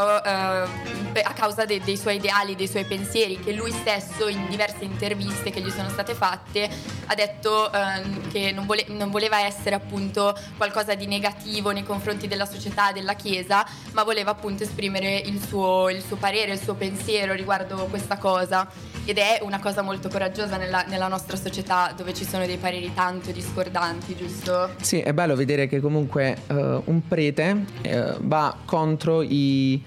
pe- 1.12 1.22
a 1.22 1.32
causa 1.32 1.64
de- 1.64 1.80
dei 1.84 1.96
suoi 1.96 2.16
ideali, 2.16 2.54
dei 2.56 2.68
suoi 2.68 2.84
pensieri, 2.84 3.38
che 3.40 3.52
lui 3.52 3.70
stesso 3.70 4.28
in 4.28 4.46
diverse 4.48 4.84
interviste 4.84 5.50
che 5.50 5.60
gli 5.60 5.70
sono 5.70 5.85
state 5.88 6.14
fatte 6.14 6.68
ha 7.06 7.14
detto 7.14 7.72
ehm, 7.72 8.30
che 8.30 8.52
non, 8.52 8.66
vole- 8.66 8.86
non 8.88 9.10
voleva 9.10 9.40
essere 9.44 9.74
appunto 9.74 10.36
qualcosa 10.56 10.94
di 10.94 11.06
negativo 11.06 11.70
nei 11.70 11.84
confronti 11.84 12.26
della 12.26 12.46
società, 12.46 12.92
della 12.92 13.14
Chiesa, 13.14 13.64
ma 13.92 14.02
voleva 14.02 14.32
appunto 14.32 14.62
esprimere 14.62 15.16
il 15.18 15.40
suo, 15.42 15.88
il 15.88 16.02
suo 16.02 16.16
parere, 16.16 16.52
il 16.52 16.60
suo 16.60 16.74
pensiero 16.74 17.32
riguardo 17.34 17.86
questa 17.90 18.18
cosa. 18.18 18.68
Ed 19.04 19.18
è 19.18 19.38
una 19.42 19.60
cosa 19.60 19.82
molto 19.82 20.08
coraggiosa 20.08 20.56
nella, 20.56 20.84
nella 20.88 21.06
nostra 21.06 21.36
società 21.36 21.92
dove 21.96 22.12
ci 22.12 22.24
sono 22.24 22.44
dei 22.44 22.56
pareri 22.56 22.92
tanto 22.92 23.30
discordanti, 23.30 24.16
giusto? 24.16 24.70
Sì, 24.80 24.98
è 24.98 25.12
bello 25.12 25.36
vedere 25.36 25.68
che 25.68 25.78
comunque 25.80 26.36
eh, 26.48 26.80
un 26.84 27.06
prete 27.06 27.64
eh, 27.82 28.14
va 28.18 28.56
contro, 28.64 29.22
i, 29.22 29.80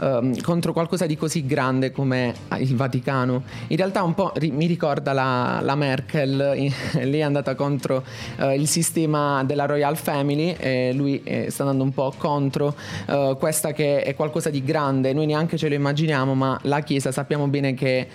ehm, 0.00 0.40
contro 0.42 0.72
qualcosa 0.72 1.06
di 1.06 1.16
così 1.16 1.46
grande 1.46 1.92
come 1.92 2.34
il 2.58 2.74
Vaticano. 2.74 3.42
In 3.68 3.76
realtà 3.76 4.02
un 4.02 4.14
po' 4.14 4.32
ri- 4.36 4.50
mi 4.50 4.66
ricorda 4.66 5.12
la, 5.12 5.60
la 5.62 5.74
Merkel, 5.74 6.36
lei 6.92 7.18
è 7.18 7.22
andata 7.22 7.54
contro 7.54 8.04
eh, 8.38 8.54
il 8.54 8.68
sistema 8.68 9.44
della 9.44 9.66
Royal 9.66 9.96
Family 9.96 10.54
e 10.58 10.92
lui 10.92 11.22
eh, 11.24 11.50
sta 11.50 11.62
andando 11.62 11.84
un 11.84 11.92
po' 11.92 12.12
contro 12.16 12.74
eh, 13.06 13.36
questa 13.38 13.72
che 13.72 14.02
è 14.02 14.14
qualcosa 14.14 14.50
di 14.50 14.62
grande, 14.62 15.12
noi 15.12 15.26
neanche 15.26 15.56
ce 15.56 15.68
lo 15.68 15.74
immaginiamo, 15.74 16.34
ma 16.34 16.58
la 16.62 16.80
Chiesa 16.80 17.10
sappiamo 17.10 17.46
bene 17.48 17.74
che 17.74 18.08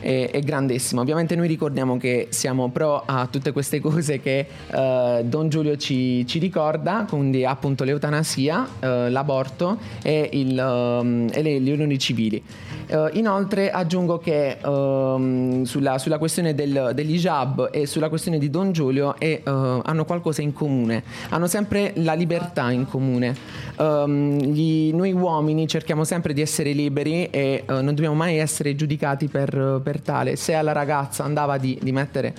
è, 0.00 0.30
è 0.32 0.40
grandissima. 0.40 1.00
Ovviamente 1.00 1.36
noi 1.36 1.46
ricordiamo 1.46 1.96
che 1.96 2.28
siamo 2.30 2.70
pro 2.70 3.02
a 3.04 3.26
tutte 3.30 3.52
queste 3.52 3.80
cose 3.80 4.20
che 4.20 4.46
eh, 4.72 5.22
Don 5.24 5.48
Giulio 5.48 5.76
ci, 5.76 6.26
ci 6.26 6.38
ricorda, 6.38 7.06
quindi 7.08 7.44
appunto 7.44 7.84
l'eutanasia, 7.84 8.68
l'aborto 8.80 9.78
e, 10.02 10.28
il, 10.32 10.58
ehm, 10.58 11.19
e 11.28 11.42
le, 11.42 11.58
le 11.58 11.72
unioni 11.72 11.98
civili. 11.98 12.42
Eh, 12.86 13.10
inoltre 13.14 13.70
aggiungo 13.70 14.18
che 14.18 14.58
ehm, 14.62 15.62
sulla, 15.62 15.98
sulla 15.98 16.18
questione 16.18 16.54
del, 16.54 16.90
dell'hijab 16.94 17.70
e 17.72 17.86
sulla 17.86 18.08
questione 18.08 18.38
di 18.38 18.50
Don 18.50 18.72
Giulio 18.72 19.14
eh, 19.18 19.42
eh, 19.44 19.50
hanno 19.84 20.04
qualcosa 20.04 20.42
in 20.42 20.52
comune, 20.52 21.02
hanno 21.28 21.46
sempre 21.46 21.92
la 21.96 22.14
libertà 22.14 22.70
in 22.70 22.86
comune. 22.86 23.34
Ehm, 23.78 24.38
gli- 24.38 24.92
noi 24.92 25.12
uomini 25.12 25.68
cerchiamo 25.68 26.04
sempre 26.04 26.32
di 26.32 26.40
essere 26.40 26.72
liberi 26.72 27.26
e 27.26 27.64
eh, 27.64 27.72
non 27.72 27.94
dobbiamo 27.94 28.16
mai 28.16 28.38
essere 28.38 28.74
giudicati 28.74 29.28
per, 29.28 29.80
per 29.82 30.00
tale. 30.00 30.36
Se 30.36 30.54
alla 30.54 30.72
ragazza 30.72 31.22
andava 31.24 31.58
di, 31.58 31.78
di 31.80 31.92
mettere, 31.92 32.34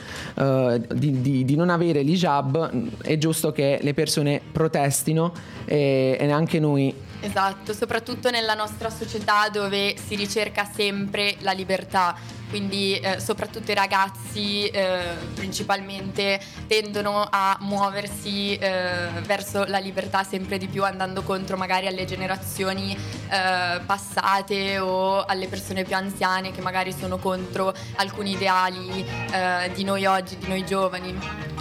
di, 0.94 1.22
di- 1.22 1.46
di 1.46 1.56
non 1.56 1.70
avere 1.70 2.02
l'hijab, 2.02 2.72
è 3.02 3.18
giusto 3.18 3.52
che 3.52 3.80
le 3.82 3.94
persone 3.94 4.42
protestino 4.52 5.32
e, 5.66 6.18
e 6.20 6.32
anche 6.32 6.60
noi 6.60 6.94
Esatto, 7.24 7.74
soprattutto 7.74 8.32
nella 8.32 8.56
nostra 8.56 8.90
società 8.90 9.48
dove 9.50 9.96
si 9.96 10.16
ricerca 10.16 10.66
sempre 10.66 11.36
la 11.42 11.52
libertà, 11.52 12.16
quindi 12.50 12.98
eh, 12.98 13.20
soprattutto 13.20 13.70
i 13.70 13.76
ragazzi 13.76 14.68
eh, 14.68 15.16
principalmente 15.36 16.42
tendono 16.68 17.28
a 17.30 17.56
muoversi 17.62 18.56
eh, 18.56 19.08
verso 19.24 19.66
la 19.66 19.78
libertà 19.78 20.24
sempre 20.24 20.58
di 20.58 20.68
più 20.68 20.84
andando 20.84 21.22
contro 21.22 21.58
magari 21.58 21.86
alle 21.86 22.06
generazioni 22.06 22.94
eh, 22.94 23.80
passate 23.86 24.80
o 24.80 25.24
alle 25.24 25.48
persone 25.48 25.84
più 25.84 25.96
anziane 25.96 26.52
che 26.52 26.62
magari 26.62 26.92
sono 26.92 27.20
contro 27.20 27.72
alcuni 27.98 28.32
ideali 28.32 29.06
eh, 29.32 29.72
di 29.76 29.84
noi 29.84 30.06
oggi, 30.06 30.38
di 30.38 30.48
noi 30.48 30.66
giovani. 30.66 31.61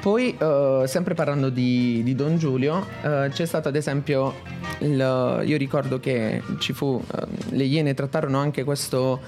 Poi, 0.00 0.34
eh, 0.34 0.84
sempre 0.86 1.12
parlando 1.12 1.50
di, 1.50 2.00
di 2.02 2.14
Don 2.14 2.38
Giulio, 2.38 2.86
eh, 3.02 3.28
c'è 3.30 3.44
stato 3.44 3.68
ad 3.68 3.76
esempio, 3.76 4.32
il- 4.78 5.42
io 5.44 5.56
ricordo 5.58 6.00
che 6.00 6.42
ci 6.58 6.72
fu, 6.72 7.02
eh, 7.14 7.26
le 7.50 7.64
Iene 7.64 7.92
trattarono 7.92 8.38
anche 8.38 8.64
questo, 8.64 9.20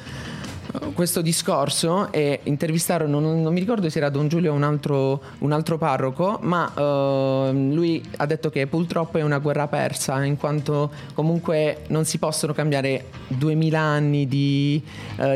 questo 0.95 1.21
discorso 1.21 2.11
e 2.11 2.41
intervistarono, 2.45 3.21
non, 3.21 3.43
non 3.43 3.53
mi 3.53 3.61
ricordo 3.61 3.91
se 3.91 3.99
era 3.99 4.09
Don 4.09 4.29
Giulio 4.29 4.53
o 4.53 4.55
un 4.55 4.63
altro, 4.63 5.21
un 5.41 5.53
altro 5.53 5.77
parroco, 5.77 6.39
ma 6.41 6.73
eh, 6.75 7.51
lui 7.53 8.03
ha 8.17 8.25
detto 8.25 8.49
che 8.49 8.67
purtroppo 8.67 9.19
è 9.19 9.23
una 9.23 9.41
guerra 9.41 9.69
persa, 9.69 10.25
in 10.25 10.39
quanto 10.39 10.91
comunque 11.13 11.83
non 11.89 12.07
si 12.07 12.17
possono 12.17 12.55
cambiare 12.55 13.09
2000 13.29 13.79
anni 13.79 14.27
di, 14.27 14.83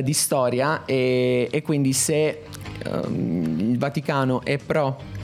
di 0.03 0.13
storia 0.15 0.87
e, 0.87 1.49
e 1.51 1.61
quindi 1.61 1.93
se 1.93 2.45
ehm, 2.87 3.57
il 3.59 3.79
Vaticano 3.79 4.43
è 4.43 4.57
pro 4.57 5.15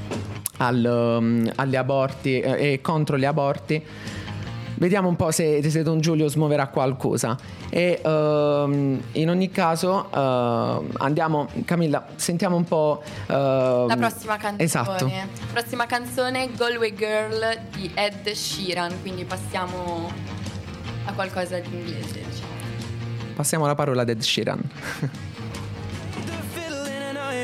al, 0.63 1.17
um, 1.19 1.51
agli 1.57 1.77
aborti 1.77 2.41
eh, 2.41 2.73
e 2.73 2.81
contro 2.81 3.19
gli 3.19 3.25
aborti. 3.25 3.85
Vediamo 4.75 5.09
un 5.09 5.15
po' 5.15 5.31
se, 5.31 5.63
se 5.71 5.83
Don 5.83 6.01
Giulio 6.01 6.27
smuoverà 6.27 6.67
qualcosa. 6.67 7.37
E 7.69 8.01
um, 8.05 9.01
in 9.13 9.31
ogni 9.31 9.49
caso 9.51 10.09
uh, 10.11 10.89
andiamo, 10.99 11.49
Camilla, 11.65 12.05
sentiamo 12.17 12.57
un 12.57 12.65
po'. 12.65 13.03
uh, 13.29 13.33
La 13.33 13.97
prossima 13.97 14.37
canzone. 14.37 14.63
Esatto. 14.63 15.11
Prossima 15.53 15.87
canzone 15.87 16.51
Galway 16.57 16.95
Girl 16.95 17.61
di 17.77 17.91
Ed 17.95 18.29
Sheeran, 18.33 19.01
quindi 19.03 19.25
passiamo 19.25 20.11
a 21.05 21.13
qualcosa 21.13 21.59
di 21.61 21.69
inglese. 21.71 22.21
diciamo. 22.29 22.51
Passiamo 23.37 23.67
la 23.67 23.75
parola 23.77 24.03
ad 24.03 24.09
Ed 24.09 24.21
Sheeran. 24.21 24.61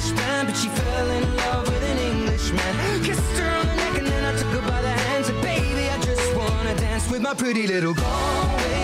fiddle 0.00 0.10
in 0.10 0.10
an 0.10 0.10
Irish 0.10 0.12
band, 0.12 0.48
but 0.48 0.56
she 0.56 0.68
fell 0.68 1.10
in 1.10 1.36
love 1.36 1.66
with 1.66 1.82
an 1.82 1.98
Englishman. 1.98 3.04
Kissed 3.04 3.38
her 3.38 3.58
on 3.58 3.66
the 3.66 3.74
neck 3.74 3.98
and 3.98 4.06
then 4.06 4.24
I 4.24 4.38
took 4.38 4.62
her 4.62 4.68
by 4.68 4.82
the 4.82 4.88
hands. 4.88 5.28
And 5.28 5.40
baby, 5.42 5.88
I 5.88 5.98
just 6.02 6.36
wanna 6.36 6.74
dance 6.76 7.10
with 7.10 7.22
my 7.22 7.34
pretty 7.34 7.66
little 7.66 7.94
Galway 7.94 8.83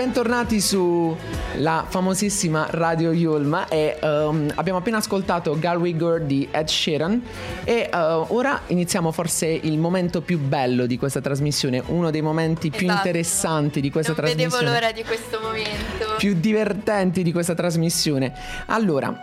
Bentornati 0.00 0.60
su 0.60 1.14
la 1.56 1.84
famosissima 1.88 2.66
Radio 2.70 3.12
Yulma 3.12 3.68
e 3.68 3.98
ehm, 4.00 4.52
abbiamo 4.54 4.78
appena 4.78 4.98
ascoltato 4.98 5.58
Galway 5.58 5.96
Girl 5.96 6.22
di 6.24 6.48
Ed 6.50 6.68
Sheeran 6.68 7.22
e 7.64 7.88
eh, 7.92 7.96
ora 7.96 8.60
iniziamo 8.68 9.10
forse 9.12 9.46
il 9.46 9.78
momento 9.78 10.20
più 10.22 10.38
bello 10.38 10.86
di 10.86 10.96
questa 10.98 11.20
trasmissione, 11.20 11.82
uno 11.86 12.10
dei 12.10 12.22
momenti 12.22 12.70
più 12.70 12.86
Esatto. 12.86 13.06
interessanti 13.08 13.80
di 13.80 13.90
questa 13.90 14.12
non 14.14 14.24
vedevo 14.24 14.48
trasmissione. 14.50 14.80
l'ora 14.80 14.92
di 14.92 15.02
questo 15.04 15.40
momento. 15.42 16.14
più 16.18 16.34
divertenti 16.38 17.22
di 17.22 17.32
questa 17.32 17.54
trasmissione. 17.54 18.32
Allora, 18.66 19.14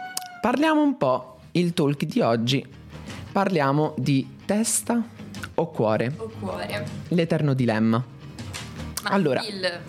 parliamo 0.41 0.81
un 0.81 0.97
po' 0.97 1.37
il 1.51 1.73
talk 1.73 2.03
di 2.05 2.21
oggi. 2.21 2.65
Parliamo 3.31 3.93
di 3.97 4.27
testa 4.45 5.01
o 5.55 5.69
cuore, 5.71 6.11
O 6.17 6.31
cuore. 6.39 6.85
l'eterno 7.09 7.53
dilemma. 7.53 8.03
Ma 9.03 9.09
Allora. 9.09 9.39
Phil, 9.41 9.79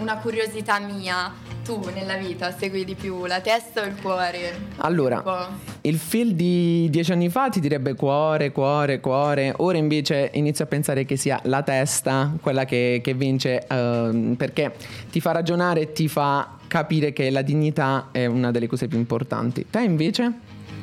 una 0.00 0.16
curiosità 0.18 0.78
mia, 0.80 1.32
tu 1.70 1.88
nella 1.94 2.16
vita 2.16 2.50
segui 2.50 2.84
di 2.84 2.96
più 2.96 3.26
la 3.26 3.40
testa 3.40 3.82
o 3.82 3.84
il 3.84 3.94
cuore? 4.02 4.58
Allora, 4.78 5.48
il 5.82 5.98
film 5.98 6.32
di 6.32 6.88
dieci 6.90 7.12
anni 7.12 7.28
fa 7.28 7.48
ti 7.48 7.60
direbbe 7.60 7.94
cuore, 7.94 8.50
cuore, 8.50 8.98
cuore. 8.98 9.54
Ora 9.58 9.78
invece 9.78 10.30
inizio 10.34 10.64
a 10.64 10.66
pensare 10.66 11.04
che 11.04 11.14
sia 11.14 11.38
la 11.44 11.62
testa 11.62 12.32
quella 12.40 12.64
che, 12.64 13.00
che 13.04 13.14
vince 13.14 13.64
ehm, 13.68 14.34
perché 14.34 14.74
ti 15.10 15.20
fa 15.20 15.30
ragionare 15.30 15.82
e 15.82 15.92
ti 15.92 16.08
fa 16.08 16.56
capire 16.66 17.12
che 17.12 17.30
la 17.30 17.42
dignità 17.42 18.08
è 18.10 18.26
una 18.26 18.50
delle 18.50 18.66
cose 18.66 18.88
più 18.88 18.98
importanti. 18.98 19.66
Te 19.70 19.80
invece? 19.80 20.32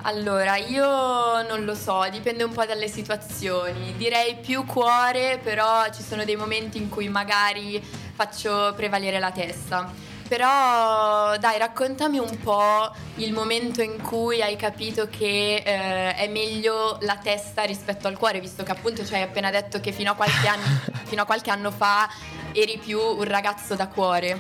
Allora, 0.03 0.55
io 0.55 0.85
non 1.49 1.65
lo 1.65 1.75
so, 1.75 2.05
dipende 2.09 2.43
un 2.43 2.53
po' 2.53 2.63
dalle 2.63 2.87
situazioni. 2.87 3.93
Direi 3.97 4.37
più 4.41 4.63
cuore, 4.63 5.37
però 5.43 5.83
ci 5.93 6.01
sono 6.01 6.23
dei 6.23 6.37
momenti 6.37 6.77
in 6.77 6.87
cui 6.87 7.09
magari 7.09 7.83
faccio 8.13 8.71
prevalere 8.73 9.19
la 9.19 9.31
testa. 9.31 10.07
Però 10.27 11.37
dai, 11.37 11.57
raccontami 11.57 12.17
un 12.17 12.37
po' 12.43 12.91
il 13.15 13.31
momento 13.31 13.81
in 13.81 14.01
cui 14.01 14.41
hai 14.41 14.55
capito 14.55 15.07
che 15.09 15.63
eh, 15.65 16.15
è 16.15 16.27
meglio 16.29 16.97
la 17.01 17.17
testa 17.21 17.63
rispetto 17.63 18.07
al 18.07 18.17
cuore, 18.17 18.39
visto 18.39 18.63
che 18.63 18.71
appunto 18.71 19.05
ci 19.05 19.13
hai 19.13 19.21
appena 19.21 19.49
detto 19.49 19.79
che 19.79 19.91
fino 19.91 20.11
a 20.11 20.15
qualche 20.15 20.47
anno, 20.47 20.65
fino 21.05 21.21
a 21.21 21.25
qualche 21.25 21.49
anno 21.49 21.71
fa 21.71 22.09
eri 22.51 22.79
più 22.83 22.99
un 22.99 23.23
ragazzo 23.23 23.75
da 23.75 23.87
cuore. 23.87 24.37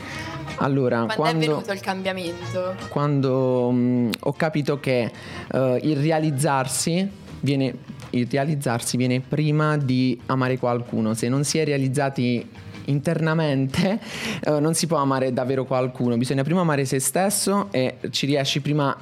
Allora, 0.57 1.05
Quando, 1.05 1.13
è 1.13 1.15
quando, 1.15 1.39
venuto 1.39 1.71
il 1.71 1.79
cambiamento? 1.79 2.75
quando 2.89 3.69
mm, 3.71 4.11
ho 4.21 4.33
capito 4.33 4.79
che 4.79 5.11
eh, 5.51 5.79
il 5.83 5.97
realizzarsi 5.97 7.25
viene 7.39 7.75
il 8.11 8.27
realizzarsi 8.29 8.97
viene 8.97 9.19
prima 9.19 9.77
di 9.77 10.19
amare 10.27 10.57
qualcuno. 10.57 11.13
Se 11.13 11.27
non 11.27 11.43
si 11.43 11.57
è 11.57 11.65
realizzati 11.65 12.47
internamente 12.87 13.99
eh, 14.43 14.59
non 14.59 14.73
si 14.73 14.87
può 14.87 14.97
amare 14.97 15.33
davvero 15.33 15.65
qualcuno, 15.65 16.17
bisogna 16.17 16.43
prima 16.43 16.61
amare 16.61 16.85
se 16.85 16.99
stesso 16.99 17.67
e 17.71 17.97
ci 18.11 18.25
riesci 18.25 18.61
prima 18.61 18.95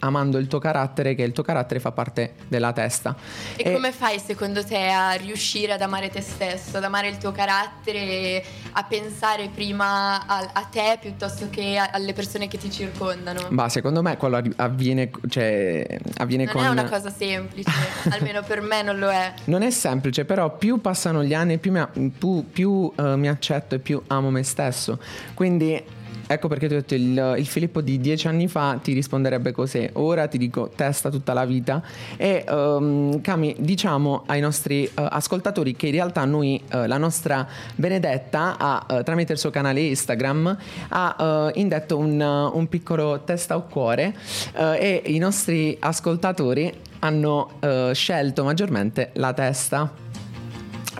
amando 0.00 0.38
il 0.38 0.46
tuo 0.46 0.58
carattere 0.58 1.14
che 1.14 1.22
il 1.22 1.32
tuo 1.32 1.42
carattere 1.42 1.80
fa 1.80 1.92
parte 1.92 2.34
della 2.48 2.72
testa. 2.72 3.14
E, 3.56 3.72
come 3.72 3.92
fai 3.92 4.18
secondo 4.18 4.64
te 4.64 4.88
a 4.88 5.12
riuscire 5.12 5.72
ad 5.72 5.80
amare 5.80 6.08
te 6.10 6.20
stesso, 6.20 6.76
ad 6.76 6.84
amare 6.84 7.08
il 7.08 7.18
tuo 7.18 7.32
carattere, 7.32 7.98
e 7.98 8.44
a 8.72 8.84
pensare 8.84 9.48
prima 9.54 10.26
a, 10.26 10.50
a 10.52 10.62
te 10.62 10.98
piuttosto 11.00 11.48
che 11.50 11.76
a- 11.78 11.90
alle 11.92 12.12
persone 12.12 12.48
che 12.48 12.58
ti 12.58 12.70
circondano? 12.70 13.48
Bah, 13.50 13.68
secondo 13.68 14.02
me 14.02 14.16
quello 14.16 14.40
avviene, 14.56 15.10
cioè, 15.28 15.98
avviene 16.18 16.44
non 16.44 16.52
con... 16.52 16.64
è 16.64 16.68
una 16.68 16.88
cosa 16.88 17.10
semplice, 17.10 17.70
almeno 18.10 18.42
per 18.42 18.60
me 18.60 18.82
non 18.82 18.98
lo 18.98 19.10
è. 19.10 19.32
Non 19.44 19.62
è 19.62 19.70
semplice, 19.70 20.24
però 20.24 20.56
più 20.56 20.80
passano 20.80 21.24
gli 21.24 21.34
anni, 21.34 21.58
più 21.58 21.72
mi, 21.72 22.10
più- 22.16 22.44
più, 22.50 22.92
eh, 22.96 23.16
mi 23.16 23.28
accetto 23.28 23.74
e 23.74 23.78
più 23.78 24.02
amo 24.08 24.30
me 24.30 24.42
stesso. 24.42 24.98
Quindi 25.34 25.82
ecco 26.26 26.48
perché 26.48 26.68
ti 26.68 26.74
ho 26.74 26.78
detto 26.78 26.94
il, 26.94 27.34
il 27.38 27.46
Filippo 27.46 27.80
di 27.80 28.00
dieci 28.00 28.26
anni 28.26 28.48
fa 28.48 28.78
ti 28.82 28.92
risponderebbe 28.92 29.52
così. 29.52 29.88
Ora 29.94 30.26
ti 30.26 30.38
dico 30.38 30.70
testa 30.74 31.10
tutta 31.10 31.32
la 31.32 31.44
vita. 31.44 31.82
E 32.16 32.44
ehm, 32.46 33.20
Cami, 33.20 33.54
diciamo 33.58 34.24
ai 34.26 34.40
nostri 34.40 34.84
eh, 34.84 34.90
ascoltatori 34.94 35.74
che 35.76 35.86
in 35.86 35.92
realtà 35.92 36.24
noi, 36.24 36.62
eh, 36.70 36.86
la 36.86 36.98
nostra 36.98 37.46
Benedetta, 37.74 38.56
ha, 38.58 38.86
eh, 38.88 39.02
tramite 39.02 39.32
il 39.32 39.38
suo 39.38 39.50
canale 39.50 39.80
Instagram, 39.80 40.56
ha 40.88 41.50
indetto 41.54 41.98
un, 41.98 42.20
un 42.20 42.68
piccolo 42.68 43.22
testa 43.24 43.56
o 43.56 43.62
cuore 43.62 44.14
e 44.54 45.02
i 45.06 45.18
nostri 45.18 45.76
ascoltatori 45.78 46.72
hanno 47.00 47.58
scelto 47.92 48.44
maggiormente 48.44 49.10
la 49.14 49.32
testa. 49.32 49.90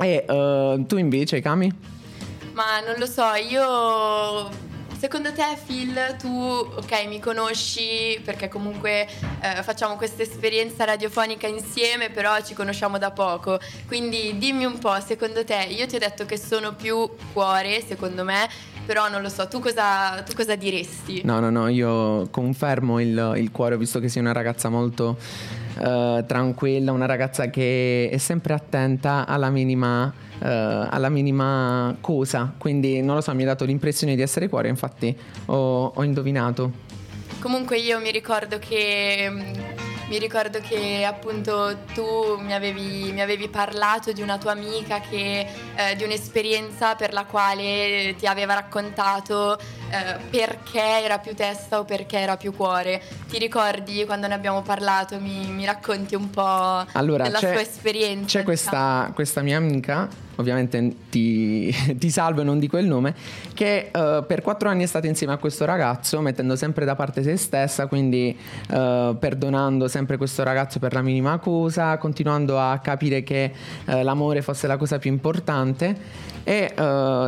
E 0.00 0.24
tu 0.86 0.96
invece, 0.96 1.40
Cami? 1.40 1.72
Ma 2.52 2.80
non 2.84 2.98
lo 2.98 3.06
so, 3.06 3.24
io... 3.50 4.65
Secondo 4.98 5.32
te 5.32 5.44
Phil, 5.66 6.16
tu 6.18 6.28
ok 6.28 7.06
mi 7.06 7.20
conosci 7.20 8.18
perché 8.24 8.48
comunque 8.48 9.06
eh, 9.40 9.62
facciamo 9.62 9.96
questa 9.96 10.22
esperienza 10.22 10.84
radiofonica 10.84 11.46
insieme 11.46 12.10
però 12.10 12.40
ci 12.40 12.54
conosciamo 12.54 12.96
da 12.98 13.10
poco 13.10 13.58
quindi 13.86 14.38
dimmi 14.38 14.64
un 14.64 14.78
po' 14.78 14.98
secondo 15.00 15.44
te 15.44 15.66
io 15.68 15.86
ti 15.86 15.96
ho 15.96 15.98
detto 15.98 16.24
che 16.24 16.38
sono 16.38 16.74
più 16.74 17.08
cuore 17.32 17.82
secondo 17.82 18.24
me 18.24 18.48
però 18.86 19.08
non 19.08 19.20
lo 19.20 19.28
so 19.28 19.48
tu 19.48 19.58
cosa, 19.58 20.22
tu 20.22 20.34
cosa 20.34 20.54
diresti? 20.54 21.22
No, 21.24 21.40
no, 21.40 21.50
no, 21.50 21.66
io 21.68 22.28
confermo 22.30 23.00
il, 23.00 23.34
il 23.36 23.50
cuore, 23.50 23.76
visto 23.76 23.98
che 23.98 24.08
sei 24.08 24.22
una 24.22 24.32
ragazza 24.32 24.68
molto 24.68 25.18
eh, 25.78 26.24
tranquilla, 26.26 26.92
una 26.92 27.06
ragazza 27.06 27.50
che 27.50 28.08
è 28.10 28.16
sempre 28.18 28.54
attenta 28.54 29.26
alla 29.26 29.50
minima, 29.50 30.12
alla 30.40 31.08
minima 31.08 31.96
cosa. 32.00 32.52
Quindi 32.56 33.02
non 33.02 33.16
lo 33.16 33.20
so, 33.20 33.34
mi 33.34 33.42
ha 33.42 33.46
dato 33.46 33.64
l'impressione 33.64 34.14
di 34.14 34.22
essere 34.22 34.48
cuore, 34.48 34.68
infatti 34.68 35.16
ho, 35.46 35.92
ho 35.94 36.02
indovinato. 36.02 36.84
Comunque 37.40 37.78
io 37.78 38.00
mi 38.00 38.10
ricordo 38.10 38.58
che 38.58 39.28
mm, 39.30 39.40
mi 40.08 40.18
ricordo 40.18 40.60
che 40.60 41.04
appunto 41.04 41.76
tu 41.92 42.36
mi 42.38 42.52
avevi, 42.52 43.10
mi 43.12 43.20
avevi 43.20 43.48
parlato 43.48 44.12
di 44.12 44.22
una 44.22 44.38
tua 44.38 44.52
amica 44.52 45.00
che, 45.00 45.46
eh, 45.74 45.96
di 45.96 46.04
un'esperienza 46.04 46.94
per 46.94 47.12
la 47.12 47.24
quale 47.24 48.14
ti 48.16 48.26
aveva 48.26 48.54
raccontato 48.54 49.58
eh, 49.58 50.16
perché 50.30 50.80
era 50.80 51.18
più 51.18 51.34
testa 51.34 51.80
o 51.80 51.84
perché 51.84 52.18
era 52.18 52.36
più 52.36 52.54
cuore. 52.54 53.02
Ti 53.28 53.38
ricordi 53.38 54.04
quando 54.04 54.28
ne 54.28 54.34
abbiamo 54.34 54.62
parlato? 54.62 55.18
Mi, 55.18 55.46
mi 55.48 55.64
racconti 55.64 56.14
un 56.14 56.30
po' 56.30 56.84
allora, 56.92 57.24
della 57.24 57.38
sua 57.38 57.60
esperienza? 57.60 58.14
C'è 58.14 58.24
diciamo. 58.24 58.44
questa, 58.44 59.10
questa 59.12 59.42
mia 59.42 59.56
amica 59.56 60.08
ovviamente 60.36 60.94
ti, 61.10 61.74
ti, 61.98 62.10
salvo 62.10 62.40
e 62.40 62.44
non 62.44 62.58
dico 62.58 62.78
il 62.78 62.86
nome, 62.86 63.14
che 63.54 63.90
uh, 63.92 64.24
per 64.26 64.42
quattro 64.42 64.68
anni 64.68 64.84
è 64.84 64.86
stata 64.86 65.06
insieme 65.06 65.32
a 65.32 65.36
questo 65.36 65.64
ragazzo, 65.64 66.20
mettendo 66.20 66.56
sempre 66.56 66.84
da 66.84 66.94
parte 66.94 67.22
se 67.22 67.36
stessa, 67.36 67.86
quindi 67.86 68.36
uh, 68.70 69.16
perdonando 69.18 69.88
sempre 69.88 70.16
questo 70.16 70.42
ragazzo 70.42 70.78
per 70.78 70.92
la 70.92 71.02
minima 71.02 71.38
cosa, 71.38 71.96
continuando 71.98 72.58
a 72.58 72.78
capire 72.78 73.22
che 73.22 73.52
uh, 73.86 74.02
l'amore 74.02 74.42
fosse 74.42 74.66
la 74.66 74.76
cosa 74.76 74.98
più 74.98 75.10
importante 75.10 76.34
e 76.48 76.72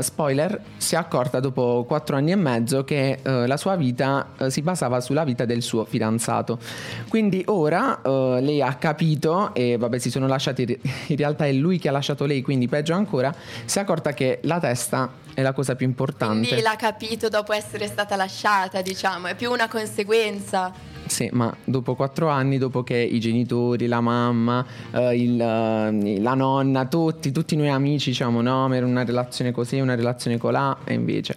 spoiler 0.01 0.61
si 0.77 0.95
è 0.95 0.99
accorta 0.99 1.41
dopo 1.41 1.85
quattro 1.89 2.15
anni 2.15 2.31
e 2.31 2.37
mezzo 2.37 2.85
che 2.85 3.19
la 3.25 3.57
sua 3.57 3.75
vita 3.75 4.29
si 4.47 4.63
basava 4.63 5.01
sulla 5.01 5.25
vita 5.25 5.45
del 5.45 5.61
suo 5.61 5.85
fidanzato. 5.85 6.61
Quindi 7.09 7.43
ora 7.47 8.01
lei 8.39 8.63
ha 8.63 8.75
capito 8.75 9.53
e 9.55 9.77
vabbè 9.77 9.99
si 9.99 10.11
sono 10.11 10.29
lasciati, 10.29 10.79
in 11.09 11.17
realtà 11.17 11.47
è 11.47 11.53
lui 11.53 11.81
che 11.81 11.89
ha 11.89 11.93
lasciato 11.93 12.27
lei, 12.27 12.43
quindi 12.43 12.69
peggio 12.69 12.95
ancora, 12.99 13.35
si 13.65 13.79
è 13.79 13.81
accorta 13.81 14.13
che 14.13 14.41
la 14.43 14.61
testa 14.61 15.11
è 15.35 15.43
la 15.43 15.53
cosa 15.53 15.77
più 15.77 15.87
importante. 15.87 16.47
Quindi 16.47 16.63
l'ha 16.63 16.77
capito 16.77 17.29
dopo 17.29 17.53
essere 17.53 17.87
stata 17.87 18.17
lasciata, 18.17 18.83
diciamo, 18.83 19.29
è 19.29 19.37
più 19.37 19.51
una 19.53 19.69
conseguenza. 19.69 20.73
Sì, 21.07 21.29
ma 21.33 21.55
dopo 21.65 21.95
quattro 21.95 22.29
anni, 22.29 22.59
dopo 22.59 22.83
che 22.83 22.97
i 22.97 23.19
genitori, 23.19 23.87
la 23.87 24.01
mamma, 24.01 24.65
eh, 24.93 25.17
il, 25.17 25.41
eh, 25.41 26.21
la 26.21 26.35
nonna, 26.35 26.87
tutti, 26.87 27.33
tutti 27.33 27.57
noi 27.57 27.69
amici 27.69 28.11
diciamo 28.11 28.43
no, 28.43 28.73
era 28.75 28.85
una 28.85 29.05
relazione 29.05 29.53
così, 29.53 29.79
una 29.79 29.95
relazione 29.95 30.37
colà 30.37 30.79
e 30.85 30.95
invece... 30.95 31.37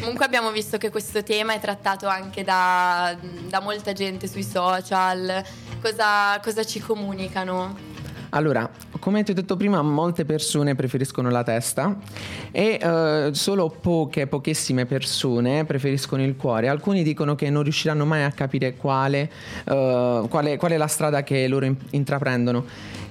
Comunque 0.00 0.24
abbiamo 0.24 0.50
visto 0.50 0.78
che 0.78 0.90
questo 0.90 1.22
tema 1.22 1.54
è 1.54 1.60
trattato 1.60 2.08
anche 2.08 2.42
da, 2.42 3.16
da 3.48 3.60
molta 3.60 3.92
gente 3.92 4.26
sui 4.26 4.42
social. 4.42 5.42
Cosa, 5.80 6.40
cosa 6.42 6.64
ci 6.64 6.80
comunicano? 6.80 7.93
Allora, 8.34 8.68
come 8.98 9.22
ti 9.22 9.30
ho 9.30 9.34
detto 9.34 9.56
prima, 9.56 9.80
molte 9.80 10.24
persone 10.24 10.74
preferiscono 10.74 11.30
la 11.30 11.44
testa 11.44 11.96
e 12.50 12.80
uh, 12.82 13.32
solo 13.32 13.68
poche, 13.68 14.26
pochissime 14.26 14.86
persone 14.86 15.64
preferiscono 15.64 16.24
il 16.24 16.34
cuore. 16.34 16.66
Alcuni 16.66 17.04
dicono 17.04 17.36
che 17.36 17.48
non 17.48 17.62
riusciranno 17.62 18.04
mai 18.04 18.24
a 18.24 18.32
capire 18.32 18.74
quale, 18.74 19.30
uh, 19.66 20.26
quale, 20.28 20.56
qual 20.56 20.72
è 20.72 20.76
la 20.76 20.88
strada 20.88 21.22
che 21.22 21.46
loro 21.46 21.72
intraprendono 21.90 22.64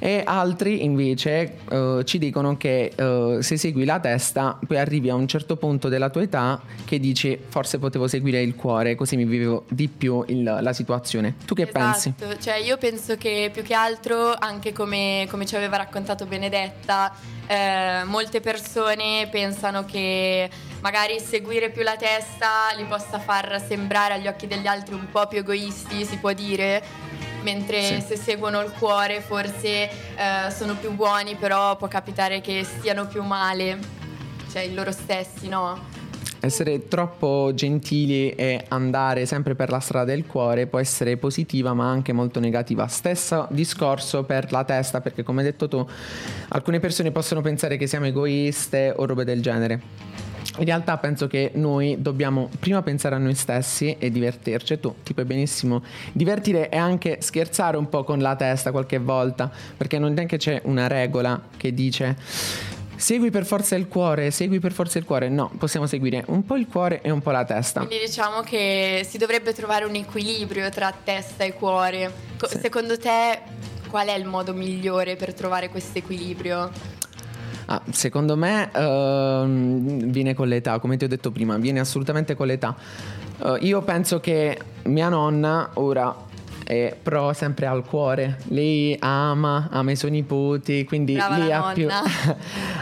e 0.03 0.21
altri 0.25 0.83
invece 0.83 1.59
uh, 1.69 2.03
ci 2.03 2.17
dicono 2.17 2.57
che 2.57 2.91
uh, 2.97 3.39
se 3.39 3.55
segui 3.55 3.85
la 3.85 4.01
testa 4.01 4.59
poi 4.67 4.77
arrivi 4.77 5.09
a 5.09 5.15
un 5.15 5.25
certo 5.29 5.55
punto 5.55 5.87
della 5.87 6.09
tua 6.09 6.23
età 6.23 6.61
che 6.83 6.99
dici 6.99 7.39
forse 7.47 7.79
potevo 7.79 8.09
seguire 8.09 8.41
il 8.41 8.53
cuore 8.55 8.95
così 8.95 9.15
mi 9.15 9.23
vivevo 9.23 9.63
di 9.69 9.87
più 9.87 10.21
il, 10.27 10.43
la 10.43 10.73
situazione. 10.73 11.35
Tu 11.45 11.55
che 11.55 11.69
esatto. 11.69 11.79
pensi? 11.79 12.13
Cioè 12.41 12.55
io 12.55 12.75
penso 12.77 13.15
che 13.15 13.49
più 13.53 13.63
che 13.63 13.73
altro 13.73 14.33
anche 14.37 14.73
come, 14.73 15.12
come 15.29 15.45
ci 15.45 15.55
aveva 15.55 15.77
raccontato 15.77 16.25
Benedetta 16.25 17.13
eh, 17.47 18.03
molte 18.05 18.39
persone 18.39 19.27
pensano 19.29 19.83
che 19.85 20.49
magari 20.79 21.19
seguire 21.19 21.69
più 21.69 21.83
la 21.83 21.95
testa 21.95 22.71
li 22.75 22.85
possa 22.85 23.19
far 23.19 23.61
sembrare 23.65 24.13
agli 24.15 24.27
occhi 24.27 24.47
degli 24.47 24.67
altri 24.67 24.93
un 24.93 25.09
po' 25.09 25.27
più 25.27 25.39
egoisti, 25.39 26.05
si 26.05 26.17
può 26.17 26.31
dire, 26.33 26.81
mentre 27.41 27.81
sì. 27.81 28.01
se 28.01 28.17
seguono 28.17 28.61
il 28.61 28.71
cuore 28.71 29.21
forse 29.21 29.67
eh, 29.67 30.51
sono 30.51 30.75
più 30.75 30.91
buoni, 30.91 31.35
però 31.35 31.75
può 31.75 31.87
capitare 31.87 32.41
che 32.41 32.63
stiano 32.63 33.07
più 33.07 33.23
male, 33.23 33.79
cioè 34.51 34.63
in 34.63 34.75
loro 34.75 34.91
stessi, 34.91 35.47
no? 35.47 35.92
Essere 36.45 36.89
troppo 36.89 37.53
gentili 37.55 38.31
e 38.31 38.65
andare 38.67 39.25
sempre 39.25 39.55
per 39.55 39.69
la 39.69 39.79
strada 39.79 40.11
del 40.11 40.25
cuore 40.25 40.67
può 40.67 40.77
essere 40.77 41.15
positiva 41.15 41.73
ma 41.73 41.89
anche 41.89 42.11
molto 42.11 42.41
negativa. 42.41 42.85
Stesso 42.87 43.47
discorso 43.49 44.25
per 44.25 44.51
la 44.51 44.65
testa 44.65 44.99
perché 44.99 45.23
come 45.23 45.39
hai 45.39 45.51
detto 45.51 45.69
tu 45.69 45.87
alcune 46.49 46.81
persone 46.81 47.11
possono 47.11 47.39
pensare 47.39 47.77
che 47.77 47.87
siamo 47.87 48.07
egoiste 48.07 48.93
o 48.93 49.05
robe 49.05 49.23
del 49.23 49.41
genere. 49.41 49.81
In 50.57 50.65
realtà 50.65 50.97
penso 50.97 51.27
che 51.27 51.51
noi 51.53 51.95
dobbiamo 52.01 52.49
prima 52.59 52.81
pensare 52.81 53.15
a 53.15 53.19
noi 53.19 53.35
stessi 53.35 53.95
e 53.97 54.11
divertirci. 54.11 54.81
Tu 54.81 54.93
ti 55.01 55.13
puoi 55.13 55.25
benissimo 55.25 55.81
divertire 56.11 56.67
e 56.67 56.75
anche 56.75 57.19
scherzare 57.21 57.77
un 57.77 57.87
po' 57.87 58.03
con 58.03 58.19
la 58.19 58.35
testa 58.35 58.71
qualche 58.71 58.97
volta, 58.99 59.49
perché 59.77 59.97
non 59.97 60.19
è 60.19 60.25
che 60.25 60.35
c'è 60.35 60.59
una 60.65 60.87
regola 60.87 61.41
che 61.55 61.73
dice 61.73 62.17
segui 62.95 63.29
per 63.31 63.45
forza 63.45 63.75
il 63.75 63.87
cuore, 63.87 64.31
segui 64.31 64.59
per 64.59 64.71
forza 64.71 64.97
il 64.97 65.05
cuore. 65.05 65.29
No, 65.29 65.51
possiamo 65.57 65.85
seguire 65.85 66.23
un 66.27 66.45
po' 66.45 66.55
il 66.55 66.67
cuore 66.67 67.01
e 67.01 67.09
un 67.09 67.21
po' 67.21 67.31
la 67.31 67.45
testa. 67.45 67.85
Quindi 67.85 68.05
diciamo 68.05 68.41
che 68.41 69.05
si 69.07 69.17
dovrebbe 69.17 69.53
trovare 69.53 69.85
un 69.85 69.95
equilibrio 69.95 70.69
tra 70.69 70.93
testa 71.03 71.43
e 71.43 71.53
cuore. 71.53 72.11
Sì. 72.45 72.59
Secondo 72.59 72.97
te 72.97 73.39
qual 73.89 74.07
è 74.07 74.15
il 74.15 74.25
modo 74.25 74.53
migliore 74.53 75.15
per 75.15 75.33
trovare 75.33 75.69
questo 75.69 75.99
equilibrio? 75.99 76.69
Ah, 77.65 77.81
secondo 77.91 78.35
me 78.35 78.69
uh, 78.73 80.09
viene 80.09 80.33
con 80.33 80.47
l'età, 80.47 80.79
come 80.79 80.97
ti 80.97 81.05
ho 81.05 81.07
detto 81.07 81.31
prima, 81.31 81.57
viene 81.57 81.79
assolutamente 81.79 82.35
con 82.35 82.47
l'età. 82.47 82.75
Uh, 83.37 83.55
io 83.61 83.81
penso 83.81 84.19
che 84.19 84.59
mia 84.83 85.09
nonna 85.09 85.71
ora 85.75 86.13
è 86.63 86.95
pro 87.01 87.33
sempre 87.33 87.65
al 87.65 87.83
cuore. 87.83 88.37
Lei 88.47 88.95
ama, 88.99 89.67
ama 89.71 89.91
i 89.91 89.95
suoi 89.95 90.11
nipoti, 90.11 90.85
quindi 90.85 91.13
Brava 91.13 91.37
lei 91.37 91.51
ha 91.53 91.71
più, 91.73 91.87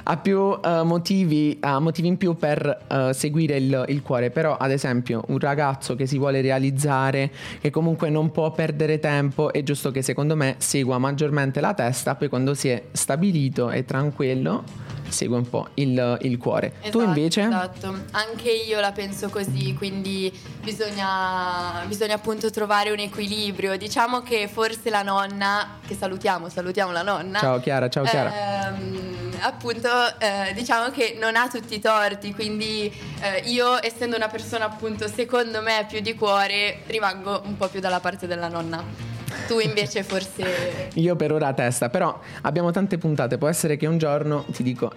ha 0.03 0.17
più, 0.17 0.37
uh, 0.39 0.83
motivi, 0.83 1.59
uh, 1.61 1.79
motivi, 1.79 2.07
in 2.07 2.17
più 2.17 2.35
per 2.35 2.85
uh, 2.89 3.11
seguire 3.11 3.57
il, 3.57 3.85
il, 3.87 4.01
cuore. 4.01 4.29
Però, 4.29 4.55
ad 4.57 4.71
esempio, 4.71 5.23
un 5.27 5.39
ragazzo 5.39 5.95
che 5.95 6.05
si 6.05 6.17
vuole 6.17 6.41
realizzare, 6.41 7.31
che 7.59 7.69
comunque 7.69 8.09
non 8.09 8.31
può 8.31 8.51
perdere 8.51 8.99
tempo, 8.99 9.51
è 9.51 9.63
giusto 9.63 9.91
che 9.91 10.01
secondo 10.01 10.35
me 10.35 10.55
segua 10.57 10.97
maggiormente 10.97 11.59
la 11.61 11.73
testa, 11.73 12.15
poi 12.15 12.29
quando 12.29 12.53
si 12.53 12.69
è 12.69 12.83
stabilito 12.91 13.69
e 13.69 13.85
tranquillo 13.85 14.63
segue 15.11 15.37
un 15.37 15.49
po' 15.49 15.67
il, 15.75 16.17
il 16.21 16.37
cuore. 16.37 16.73
Esatto, 16.79 16.97
tu 16.97 17.03
invece? 17.03 17.41
Esatto, 17.41 17.95
anche 18.11 18.49
io 18.49 18.79
la 18.79 18.91
penso 18.91 19.29
così, 19.29 19.73
quindi 19.73 20.31
bisogna, 20.61 21.83
bisogna, 21.87 22.15
appunto 22.15 22.49
trovare 22.49 22.91
un 22.91 22.99
equilibrio. 22.99 23.77
Diciamo 23.77 24.21
che 24.21 24.47
forse 24.47 24.89
la 24.89 25.03
nonna, 25.03 25.79
che 25.85 25.95
salutiamo, 25.95 26.49
salutiamo 26.49 26.91
la 26.91 27.03
nonna. 27.03 27.39
Ciao 27.39 27.59
Chiara, 27.59 27.89
ciao 27.89 28.03
Chiara. 28.03 28.67
Ehm, 28.67 29.37
appunto, 29.41 29.89
eh, 30.19 30.53
diciamo 30.53 30.89
che 30.91 31.17
non 31.19 31.35
ha 31.35 31.47
tutti 31.47 31.75
i 31.75 31.79
torti, 31.79 32.33
quindi 32.33 32.91
eh, 33.21 33.43
io 33.45 33.83
essendo 33.83 34.15
una 34.15 34.27
persona 34.27 34.65
appunto 34.65 35.07
secondo 35.07 35.61
me 35.61 35.85
più 35.87 35.99
di 35.99 36.15
cuore, 36.15 36.81
rimango 36.87 37.41
un 37.45 37.57
po' 37.57 37.67
più 37.67 37.79
dalla 37.79 37.99
parte 37.99 38.27
della 38.27 38.47
nonna. 38.47 39.10
Tu 39.47 39.59
invece 39.59 40.03
forse... 40.03 40.89
Io 40.95 41.15
per 41.15 41.31
ora 41.31 41.47
a 41.47 41.53
testa, 41.53 41.89
però 41.89 42.19
abbiamo 42.41 42.71
tante 42.71 42.97
puntate, 42.97 43.37
può 43.37 43.47
essere 43.47 43.77
che 43.77 43.87
un 43.87 43.97
giorno 43.97 44.45
ti 44.51 44.63
dico 44.63 44.91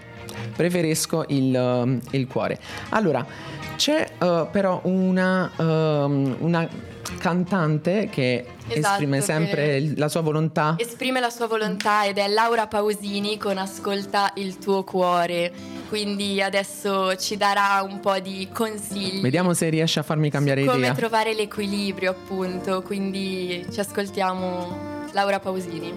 preferisco 0.55 1.25
il, 1.29 1.55
um, 1.55 2.01
il 2.11 2.27
cuore. 2.27 2.59
Allora, 2.90 3.27
c'è 3.77 4.09
uh, 4.20 4.49
però 4.51 4.81
una, 4.85 5.51
um, 5.57 6.37
una 6.40 6.68
cantante 7.25 8.11
che 8.11 8.45
esatto, 8.69 8.91
esprime 8.91 9.23
sempre 9.23 9.55
che 9.79 9.95
la 9.97 10.09
sua 10.11 10.21
volontà. 10.21 10.75
Esprime 10.77 11.21
la 11.21 11.31
sua 11.31 11.47
volontà 11.47 12.05
ed 12.05 12.19
è 12.19 12.29
Laura 12.29 12.67
Pausini 12.67 13.39
con 13.39 13.57
Ascolta 13.57 14.33
il 14.35 14.59
tuo 14.59 14.85
cuore. 14.85 15.51
Quindi 15.89 16.43
adesso 16.43 17.17
ci 17.17 17.39
darà 17.39 17.81
un 17.81 18.01
po' 18.01 18.19
di 18.19 18.47
consigli. 18.53 19.23
Vediamo 19.23 19.55
se 19.55 19.71
riesce 19.71 20.01
a 20.01 20.03
farmi 20.03 20.29
cambiare 20.29 20.61
idea. 20.61 20.75
Come 20.75 20.93
trovare 20.93 21.33
l'equilibrio, 21.33 22.11
appunto. 22.11 22.83
Quindi 22.83 23.65
ci 23.73 23.81
ascoltiamo 23.81 25.07
Laura 25.13 25.41
Pausini. 25.41 25.95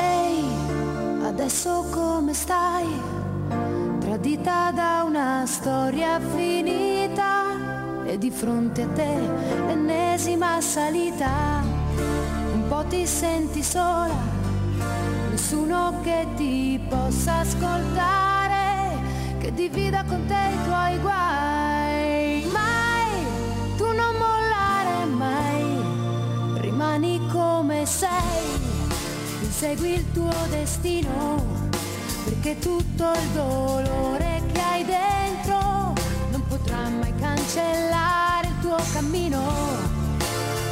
Ehi, 0.00 1.24
adesso 1.24 1.86
come 1.90 2.32
stai? 2.32 3.21
Tradita 4.12 4.70
da 4.72 5.04
una 5.06 5.46
storia 5.46 6.20
finita 6.36 8.04
e 8.04 8.18
di 8.18 8.30
fronte 8.30 8.82
a 8.82 8.88
te 8.88 9.16
l'ennesima 9.66 10.60
salita. 10.60 11.62
Un 12.52 12.64
po' 12.68 12.84
ti 12.90 13.06
senti 13.06 13.62
sola, 13.62 14.14
nessuno 15.30 16.00
che 16.02 16.26
ti 16.36 16.78
possa 16.90 17.38
ascoltare, 17.38 18.98
che 19.38 19.50
divida 19.54 20.04
con 20.04 20.26
te 20.26 20.34
i 20.34 20.64
tuoi 20.66 20.98
guai. 20.98 22.46
Mai, 22.52 23.76
tu 23.78 23.86
non 23.86 24.14
mollare 24.18 25.06
mai, 25.06 26.60
rimani 26.60 27.18
come 27.32 27.86
sei, 27.86 28.60
insegui 29.40 29.94
il 29.94 30.12
tuo 30.12 30.34
destino 30.50 31.61
perché 32.32 32.58
tutto 32.60 33.12
il 33.12 33.28
dolore 33.34 34.42
che 34.52 34.60
hai 34.60 34.84
dentro 34.86 35.92
non 36.30 36.42
potrà 36.48 36.88
mai 36.88 37.14
cancellare 37.16 38.46
il 38.46 38.58
tuo 38.60 38.76
cammino 38.94 39.42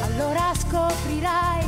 allora 0.05 0.53
scoprirai 0.57 1.65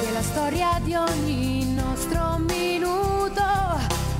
che 0.00 0.12
la 0.12 0.22
storia 0.22 0.80
di 0.82 0.94
ogni 0.94 1.74
nostro 1.74 2.38
minuto 2.38 3.42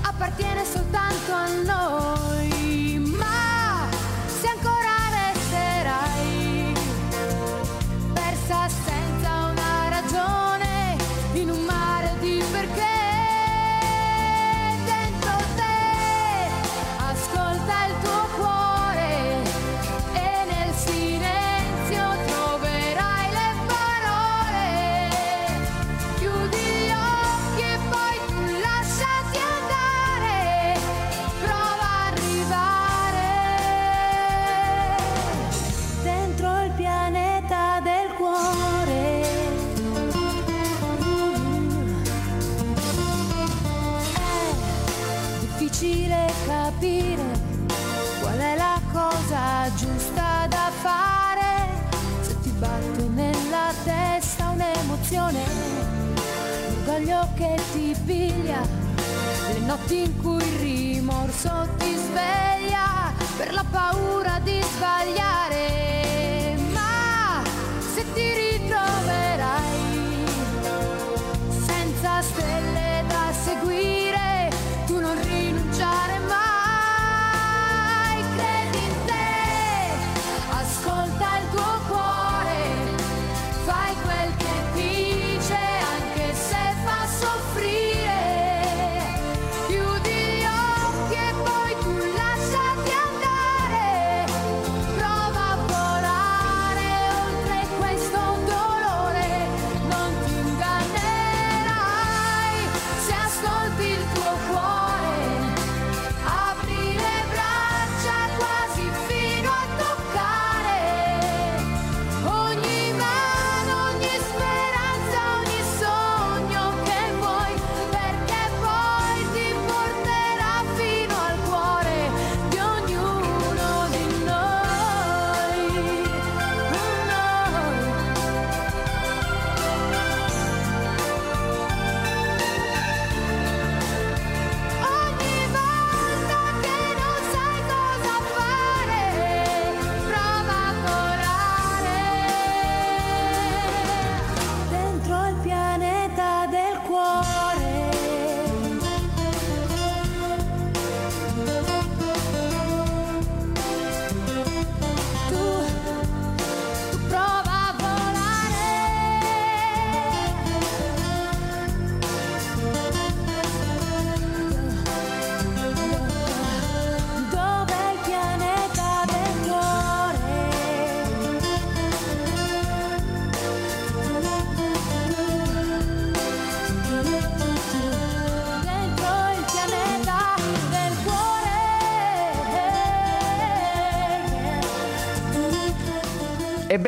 appartiene 0.03 0.63
soltanto 0.65 1.33
a 1.33 1.47
noi. 1.65 2.56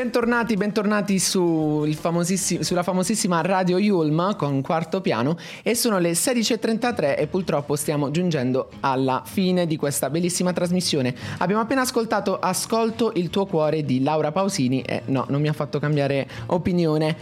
Bentornati, 0.08 0.56
bentornati 0.56 1.18
sul 1.18 1.94
famosissi- 1.94 2.64
sulla 2.64 2.82
famosissima 2.82 3.42
Radio 3.42 3.76
Yulm 3.76 4.36
con 4.36 4.62
quarto 4.62 5.02
piano 5.02 5.36
e 5.62 5.74
sono 5.74 5.98
le 5.98 6.12
16.33 6.12 7.14
e 7.18 7.26
purtroppo 7.26 7.76
stiamo 7.76 8.10
giungendo 8.10 8.70
alla 8.80 9.22
fine 9.26 9.66
di 9.66 9.76
questa 9.76 10.08
bellissima 10.08 10.54
trasmissione. 10.54 11.14
Abbiamo 11.38 11.60
appena 11.60 11.82
ascoltato 11.82 12.38
Ascolto 12.38 13.12
il 13.16 13.28
tuo 13.28 13.44
cuore 13.44 13.84
di 13.84 14.02
Laura 14.02 14.32
Pausini 14.32 14.80
e 14.80 15.02
no, 15.06 15.26
non 15.28 15.42
mi 15.42 15.48
ha 15.48 15.52
fatto 15.52 15.78
cambiare 15.78 16.26
opinione. 16.46 17.14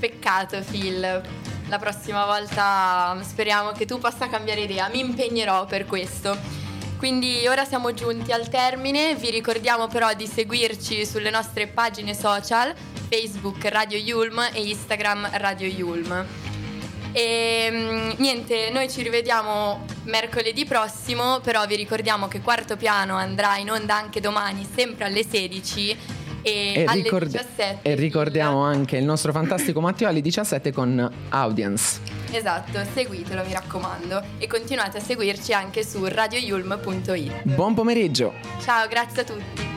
Peccato 0.00 0.56
Phil. 0.70 1.20
La 1.68 1.78
prossima 1.78 2.24
volta 2.24 3.18
speriamo 3.20 3.72
che 3.72 3.84
tu 3.84 3.98
possa 3.98 4.28
cambiare 4.28 4.62
idea, 4.62 4.88
mi 4.88 5.00
impegnerò 5.00 5.66
per 5.66 5.84
questo. 5.84 6.65
Quindi 6.96 7.46
ora 7.46 7.64
siamo 7.64 7.92
giunti 7.92 8.32
al 8.32 8.48
termine, 8.48 9.14
vi 9.16 9.30
ricordiamo 9.30 9.86
però 9.86 10.14
di 10.14 10.26
seguirci 10.26 11.04
sulle 11.04 11.28
nostre 11.28 11.66
pagine 11.66 12.14
social, 12.14 12.72
Facebook 13.08 13.64
Radio 13.66 13.98
Yulm 13.98 14.48
e 14.52 14.62
Instagram 14.62 15.28
Radio 15.34 15.68
Yulm. 15.68 16.24
E 17.12 17.68
mm, 17.70 18.10
niente, 18.16 18.70
noi 18.70 18.90
ci 18.90 19.02
rivediamo 19.02 19.84
mercoledì 20.04 20.64
prossimo, 20.64 21.40
però 21.40 21.66
vi 21.66 21.76
ricordiamo 21.76 22.28
che 22.28 22.40
Quarto 22.40 22.76
Piano 22.76 23.16
andrà 23.16 23.56
in 23.58 23.70
onda 23.70 23.94
anche 23.96 24.20
domani, 24.20 24.66
sempre 24.74 25.04
alle 25.04 25.24
16 25.26 25.90
e, 26.42 26.72
E, 26.76 26.84
alle 26.86 27.02
ricord- 27.02 27.30
17. 27.30 27.78
e 27.82 27.94
ricordiamo 27.94 28.62
anche 28.62 28.96
il 28.96 29.04
nostro 29.04 29.32
fantastico 29.32 29.80
Matteo 29.80 30.08
alle 30.08 30.20
17 30.22 30.72
con 30.72 31.10
Audience. 31.30 32.00
Esatto, 32.36 32.84
seguitelo 32.92 33.42
mi 33.46 33.54
raccomando 33.54 34.22
e 34.36 34.46
continuate 34.46 34.98
a 34.98 35.00
seguirci 35.00 35.54
anche 35.54 35.82
su 35.82 36.04
radioyulm.it. 36.04 37.44
Buon 37.44 37.72
pomeriggio! 37.72 38.34
Ciao, 38.62 38.86
grazie 38.88 39.22
a 39.22 39.24
tutti. 39.24 39.75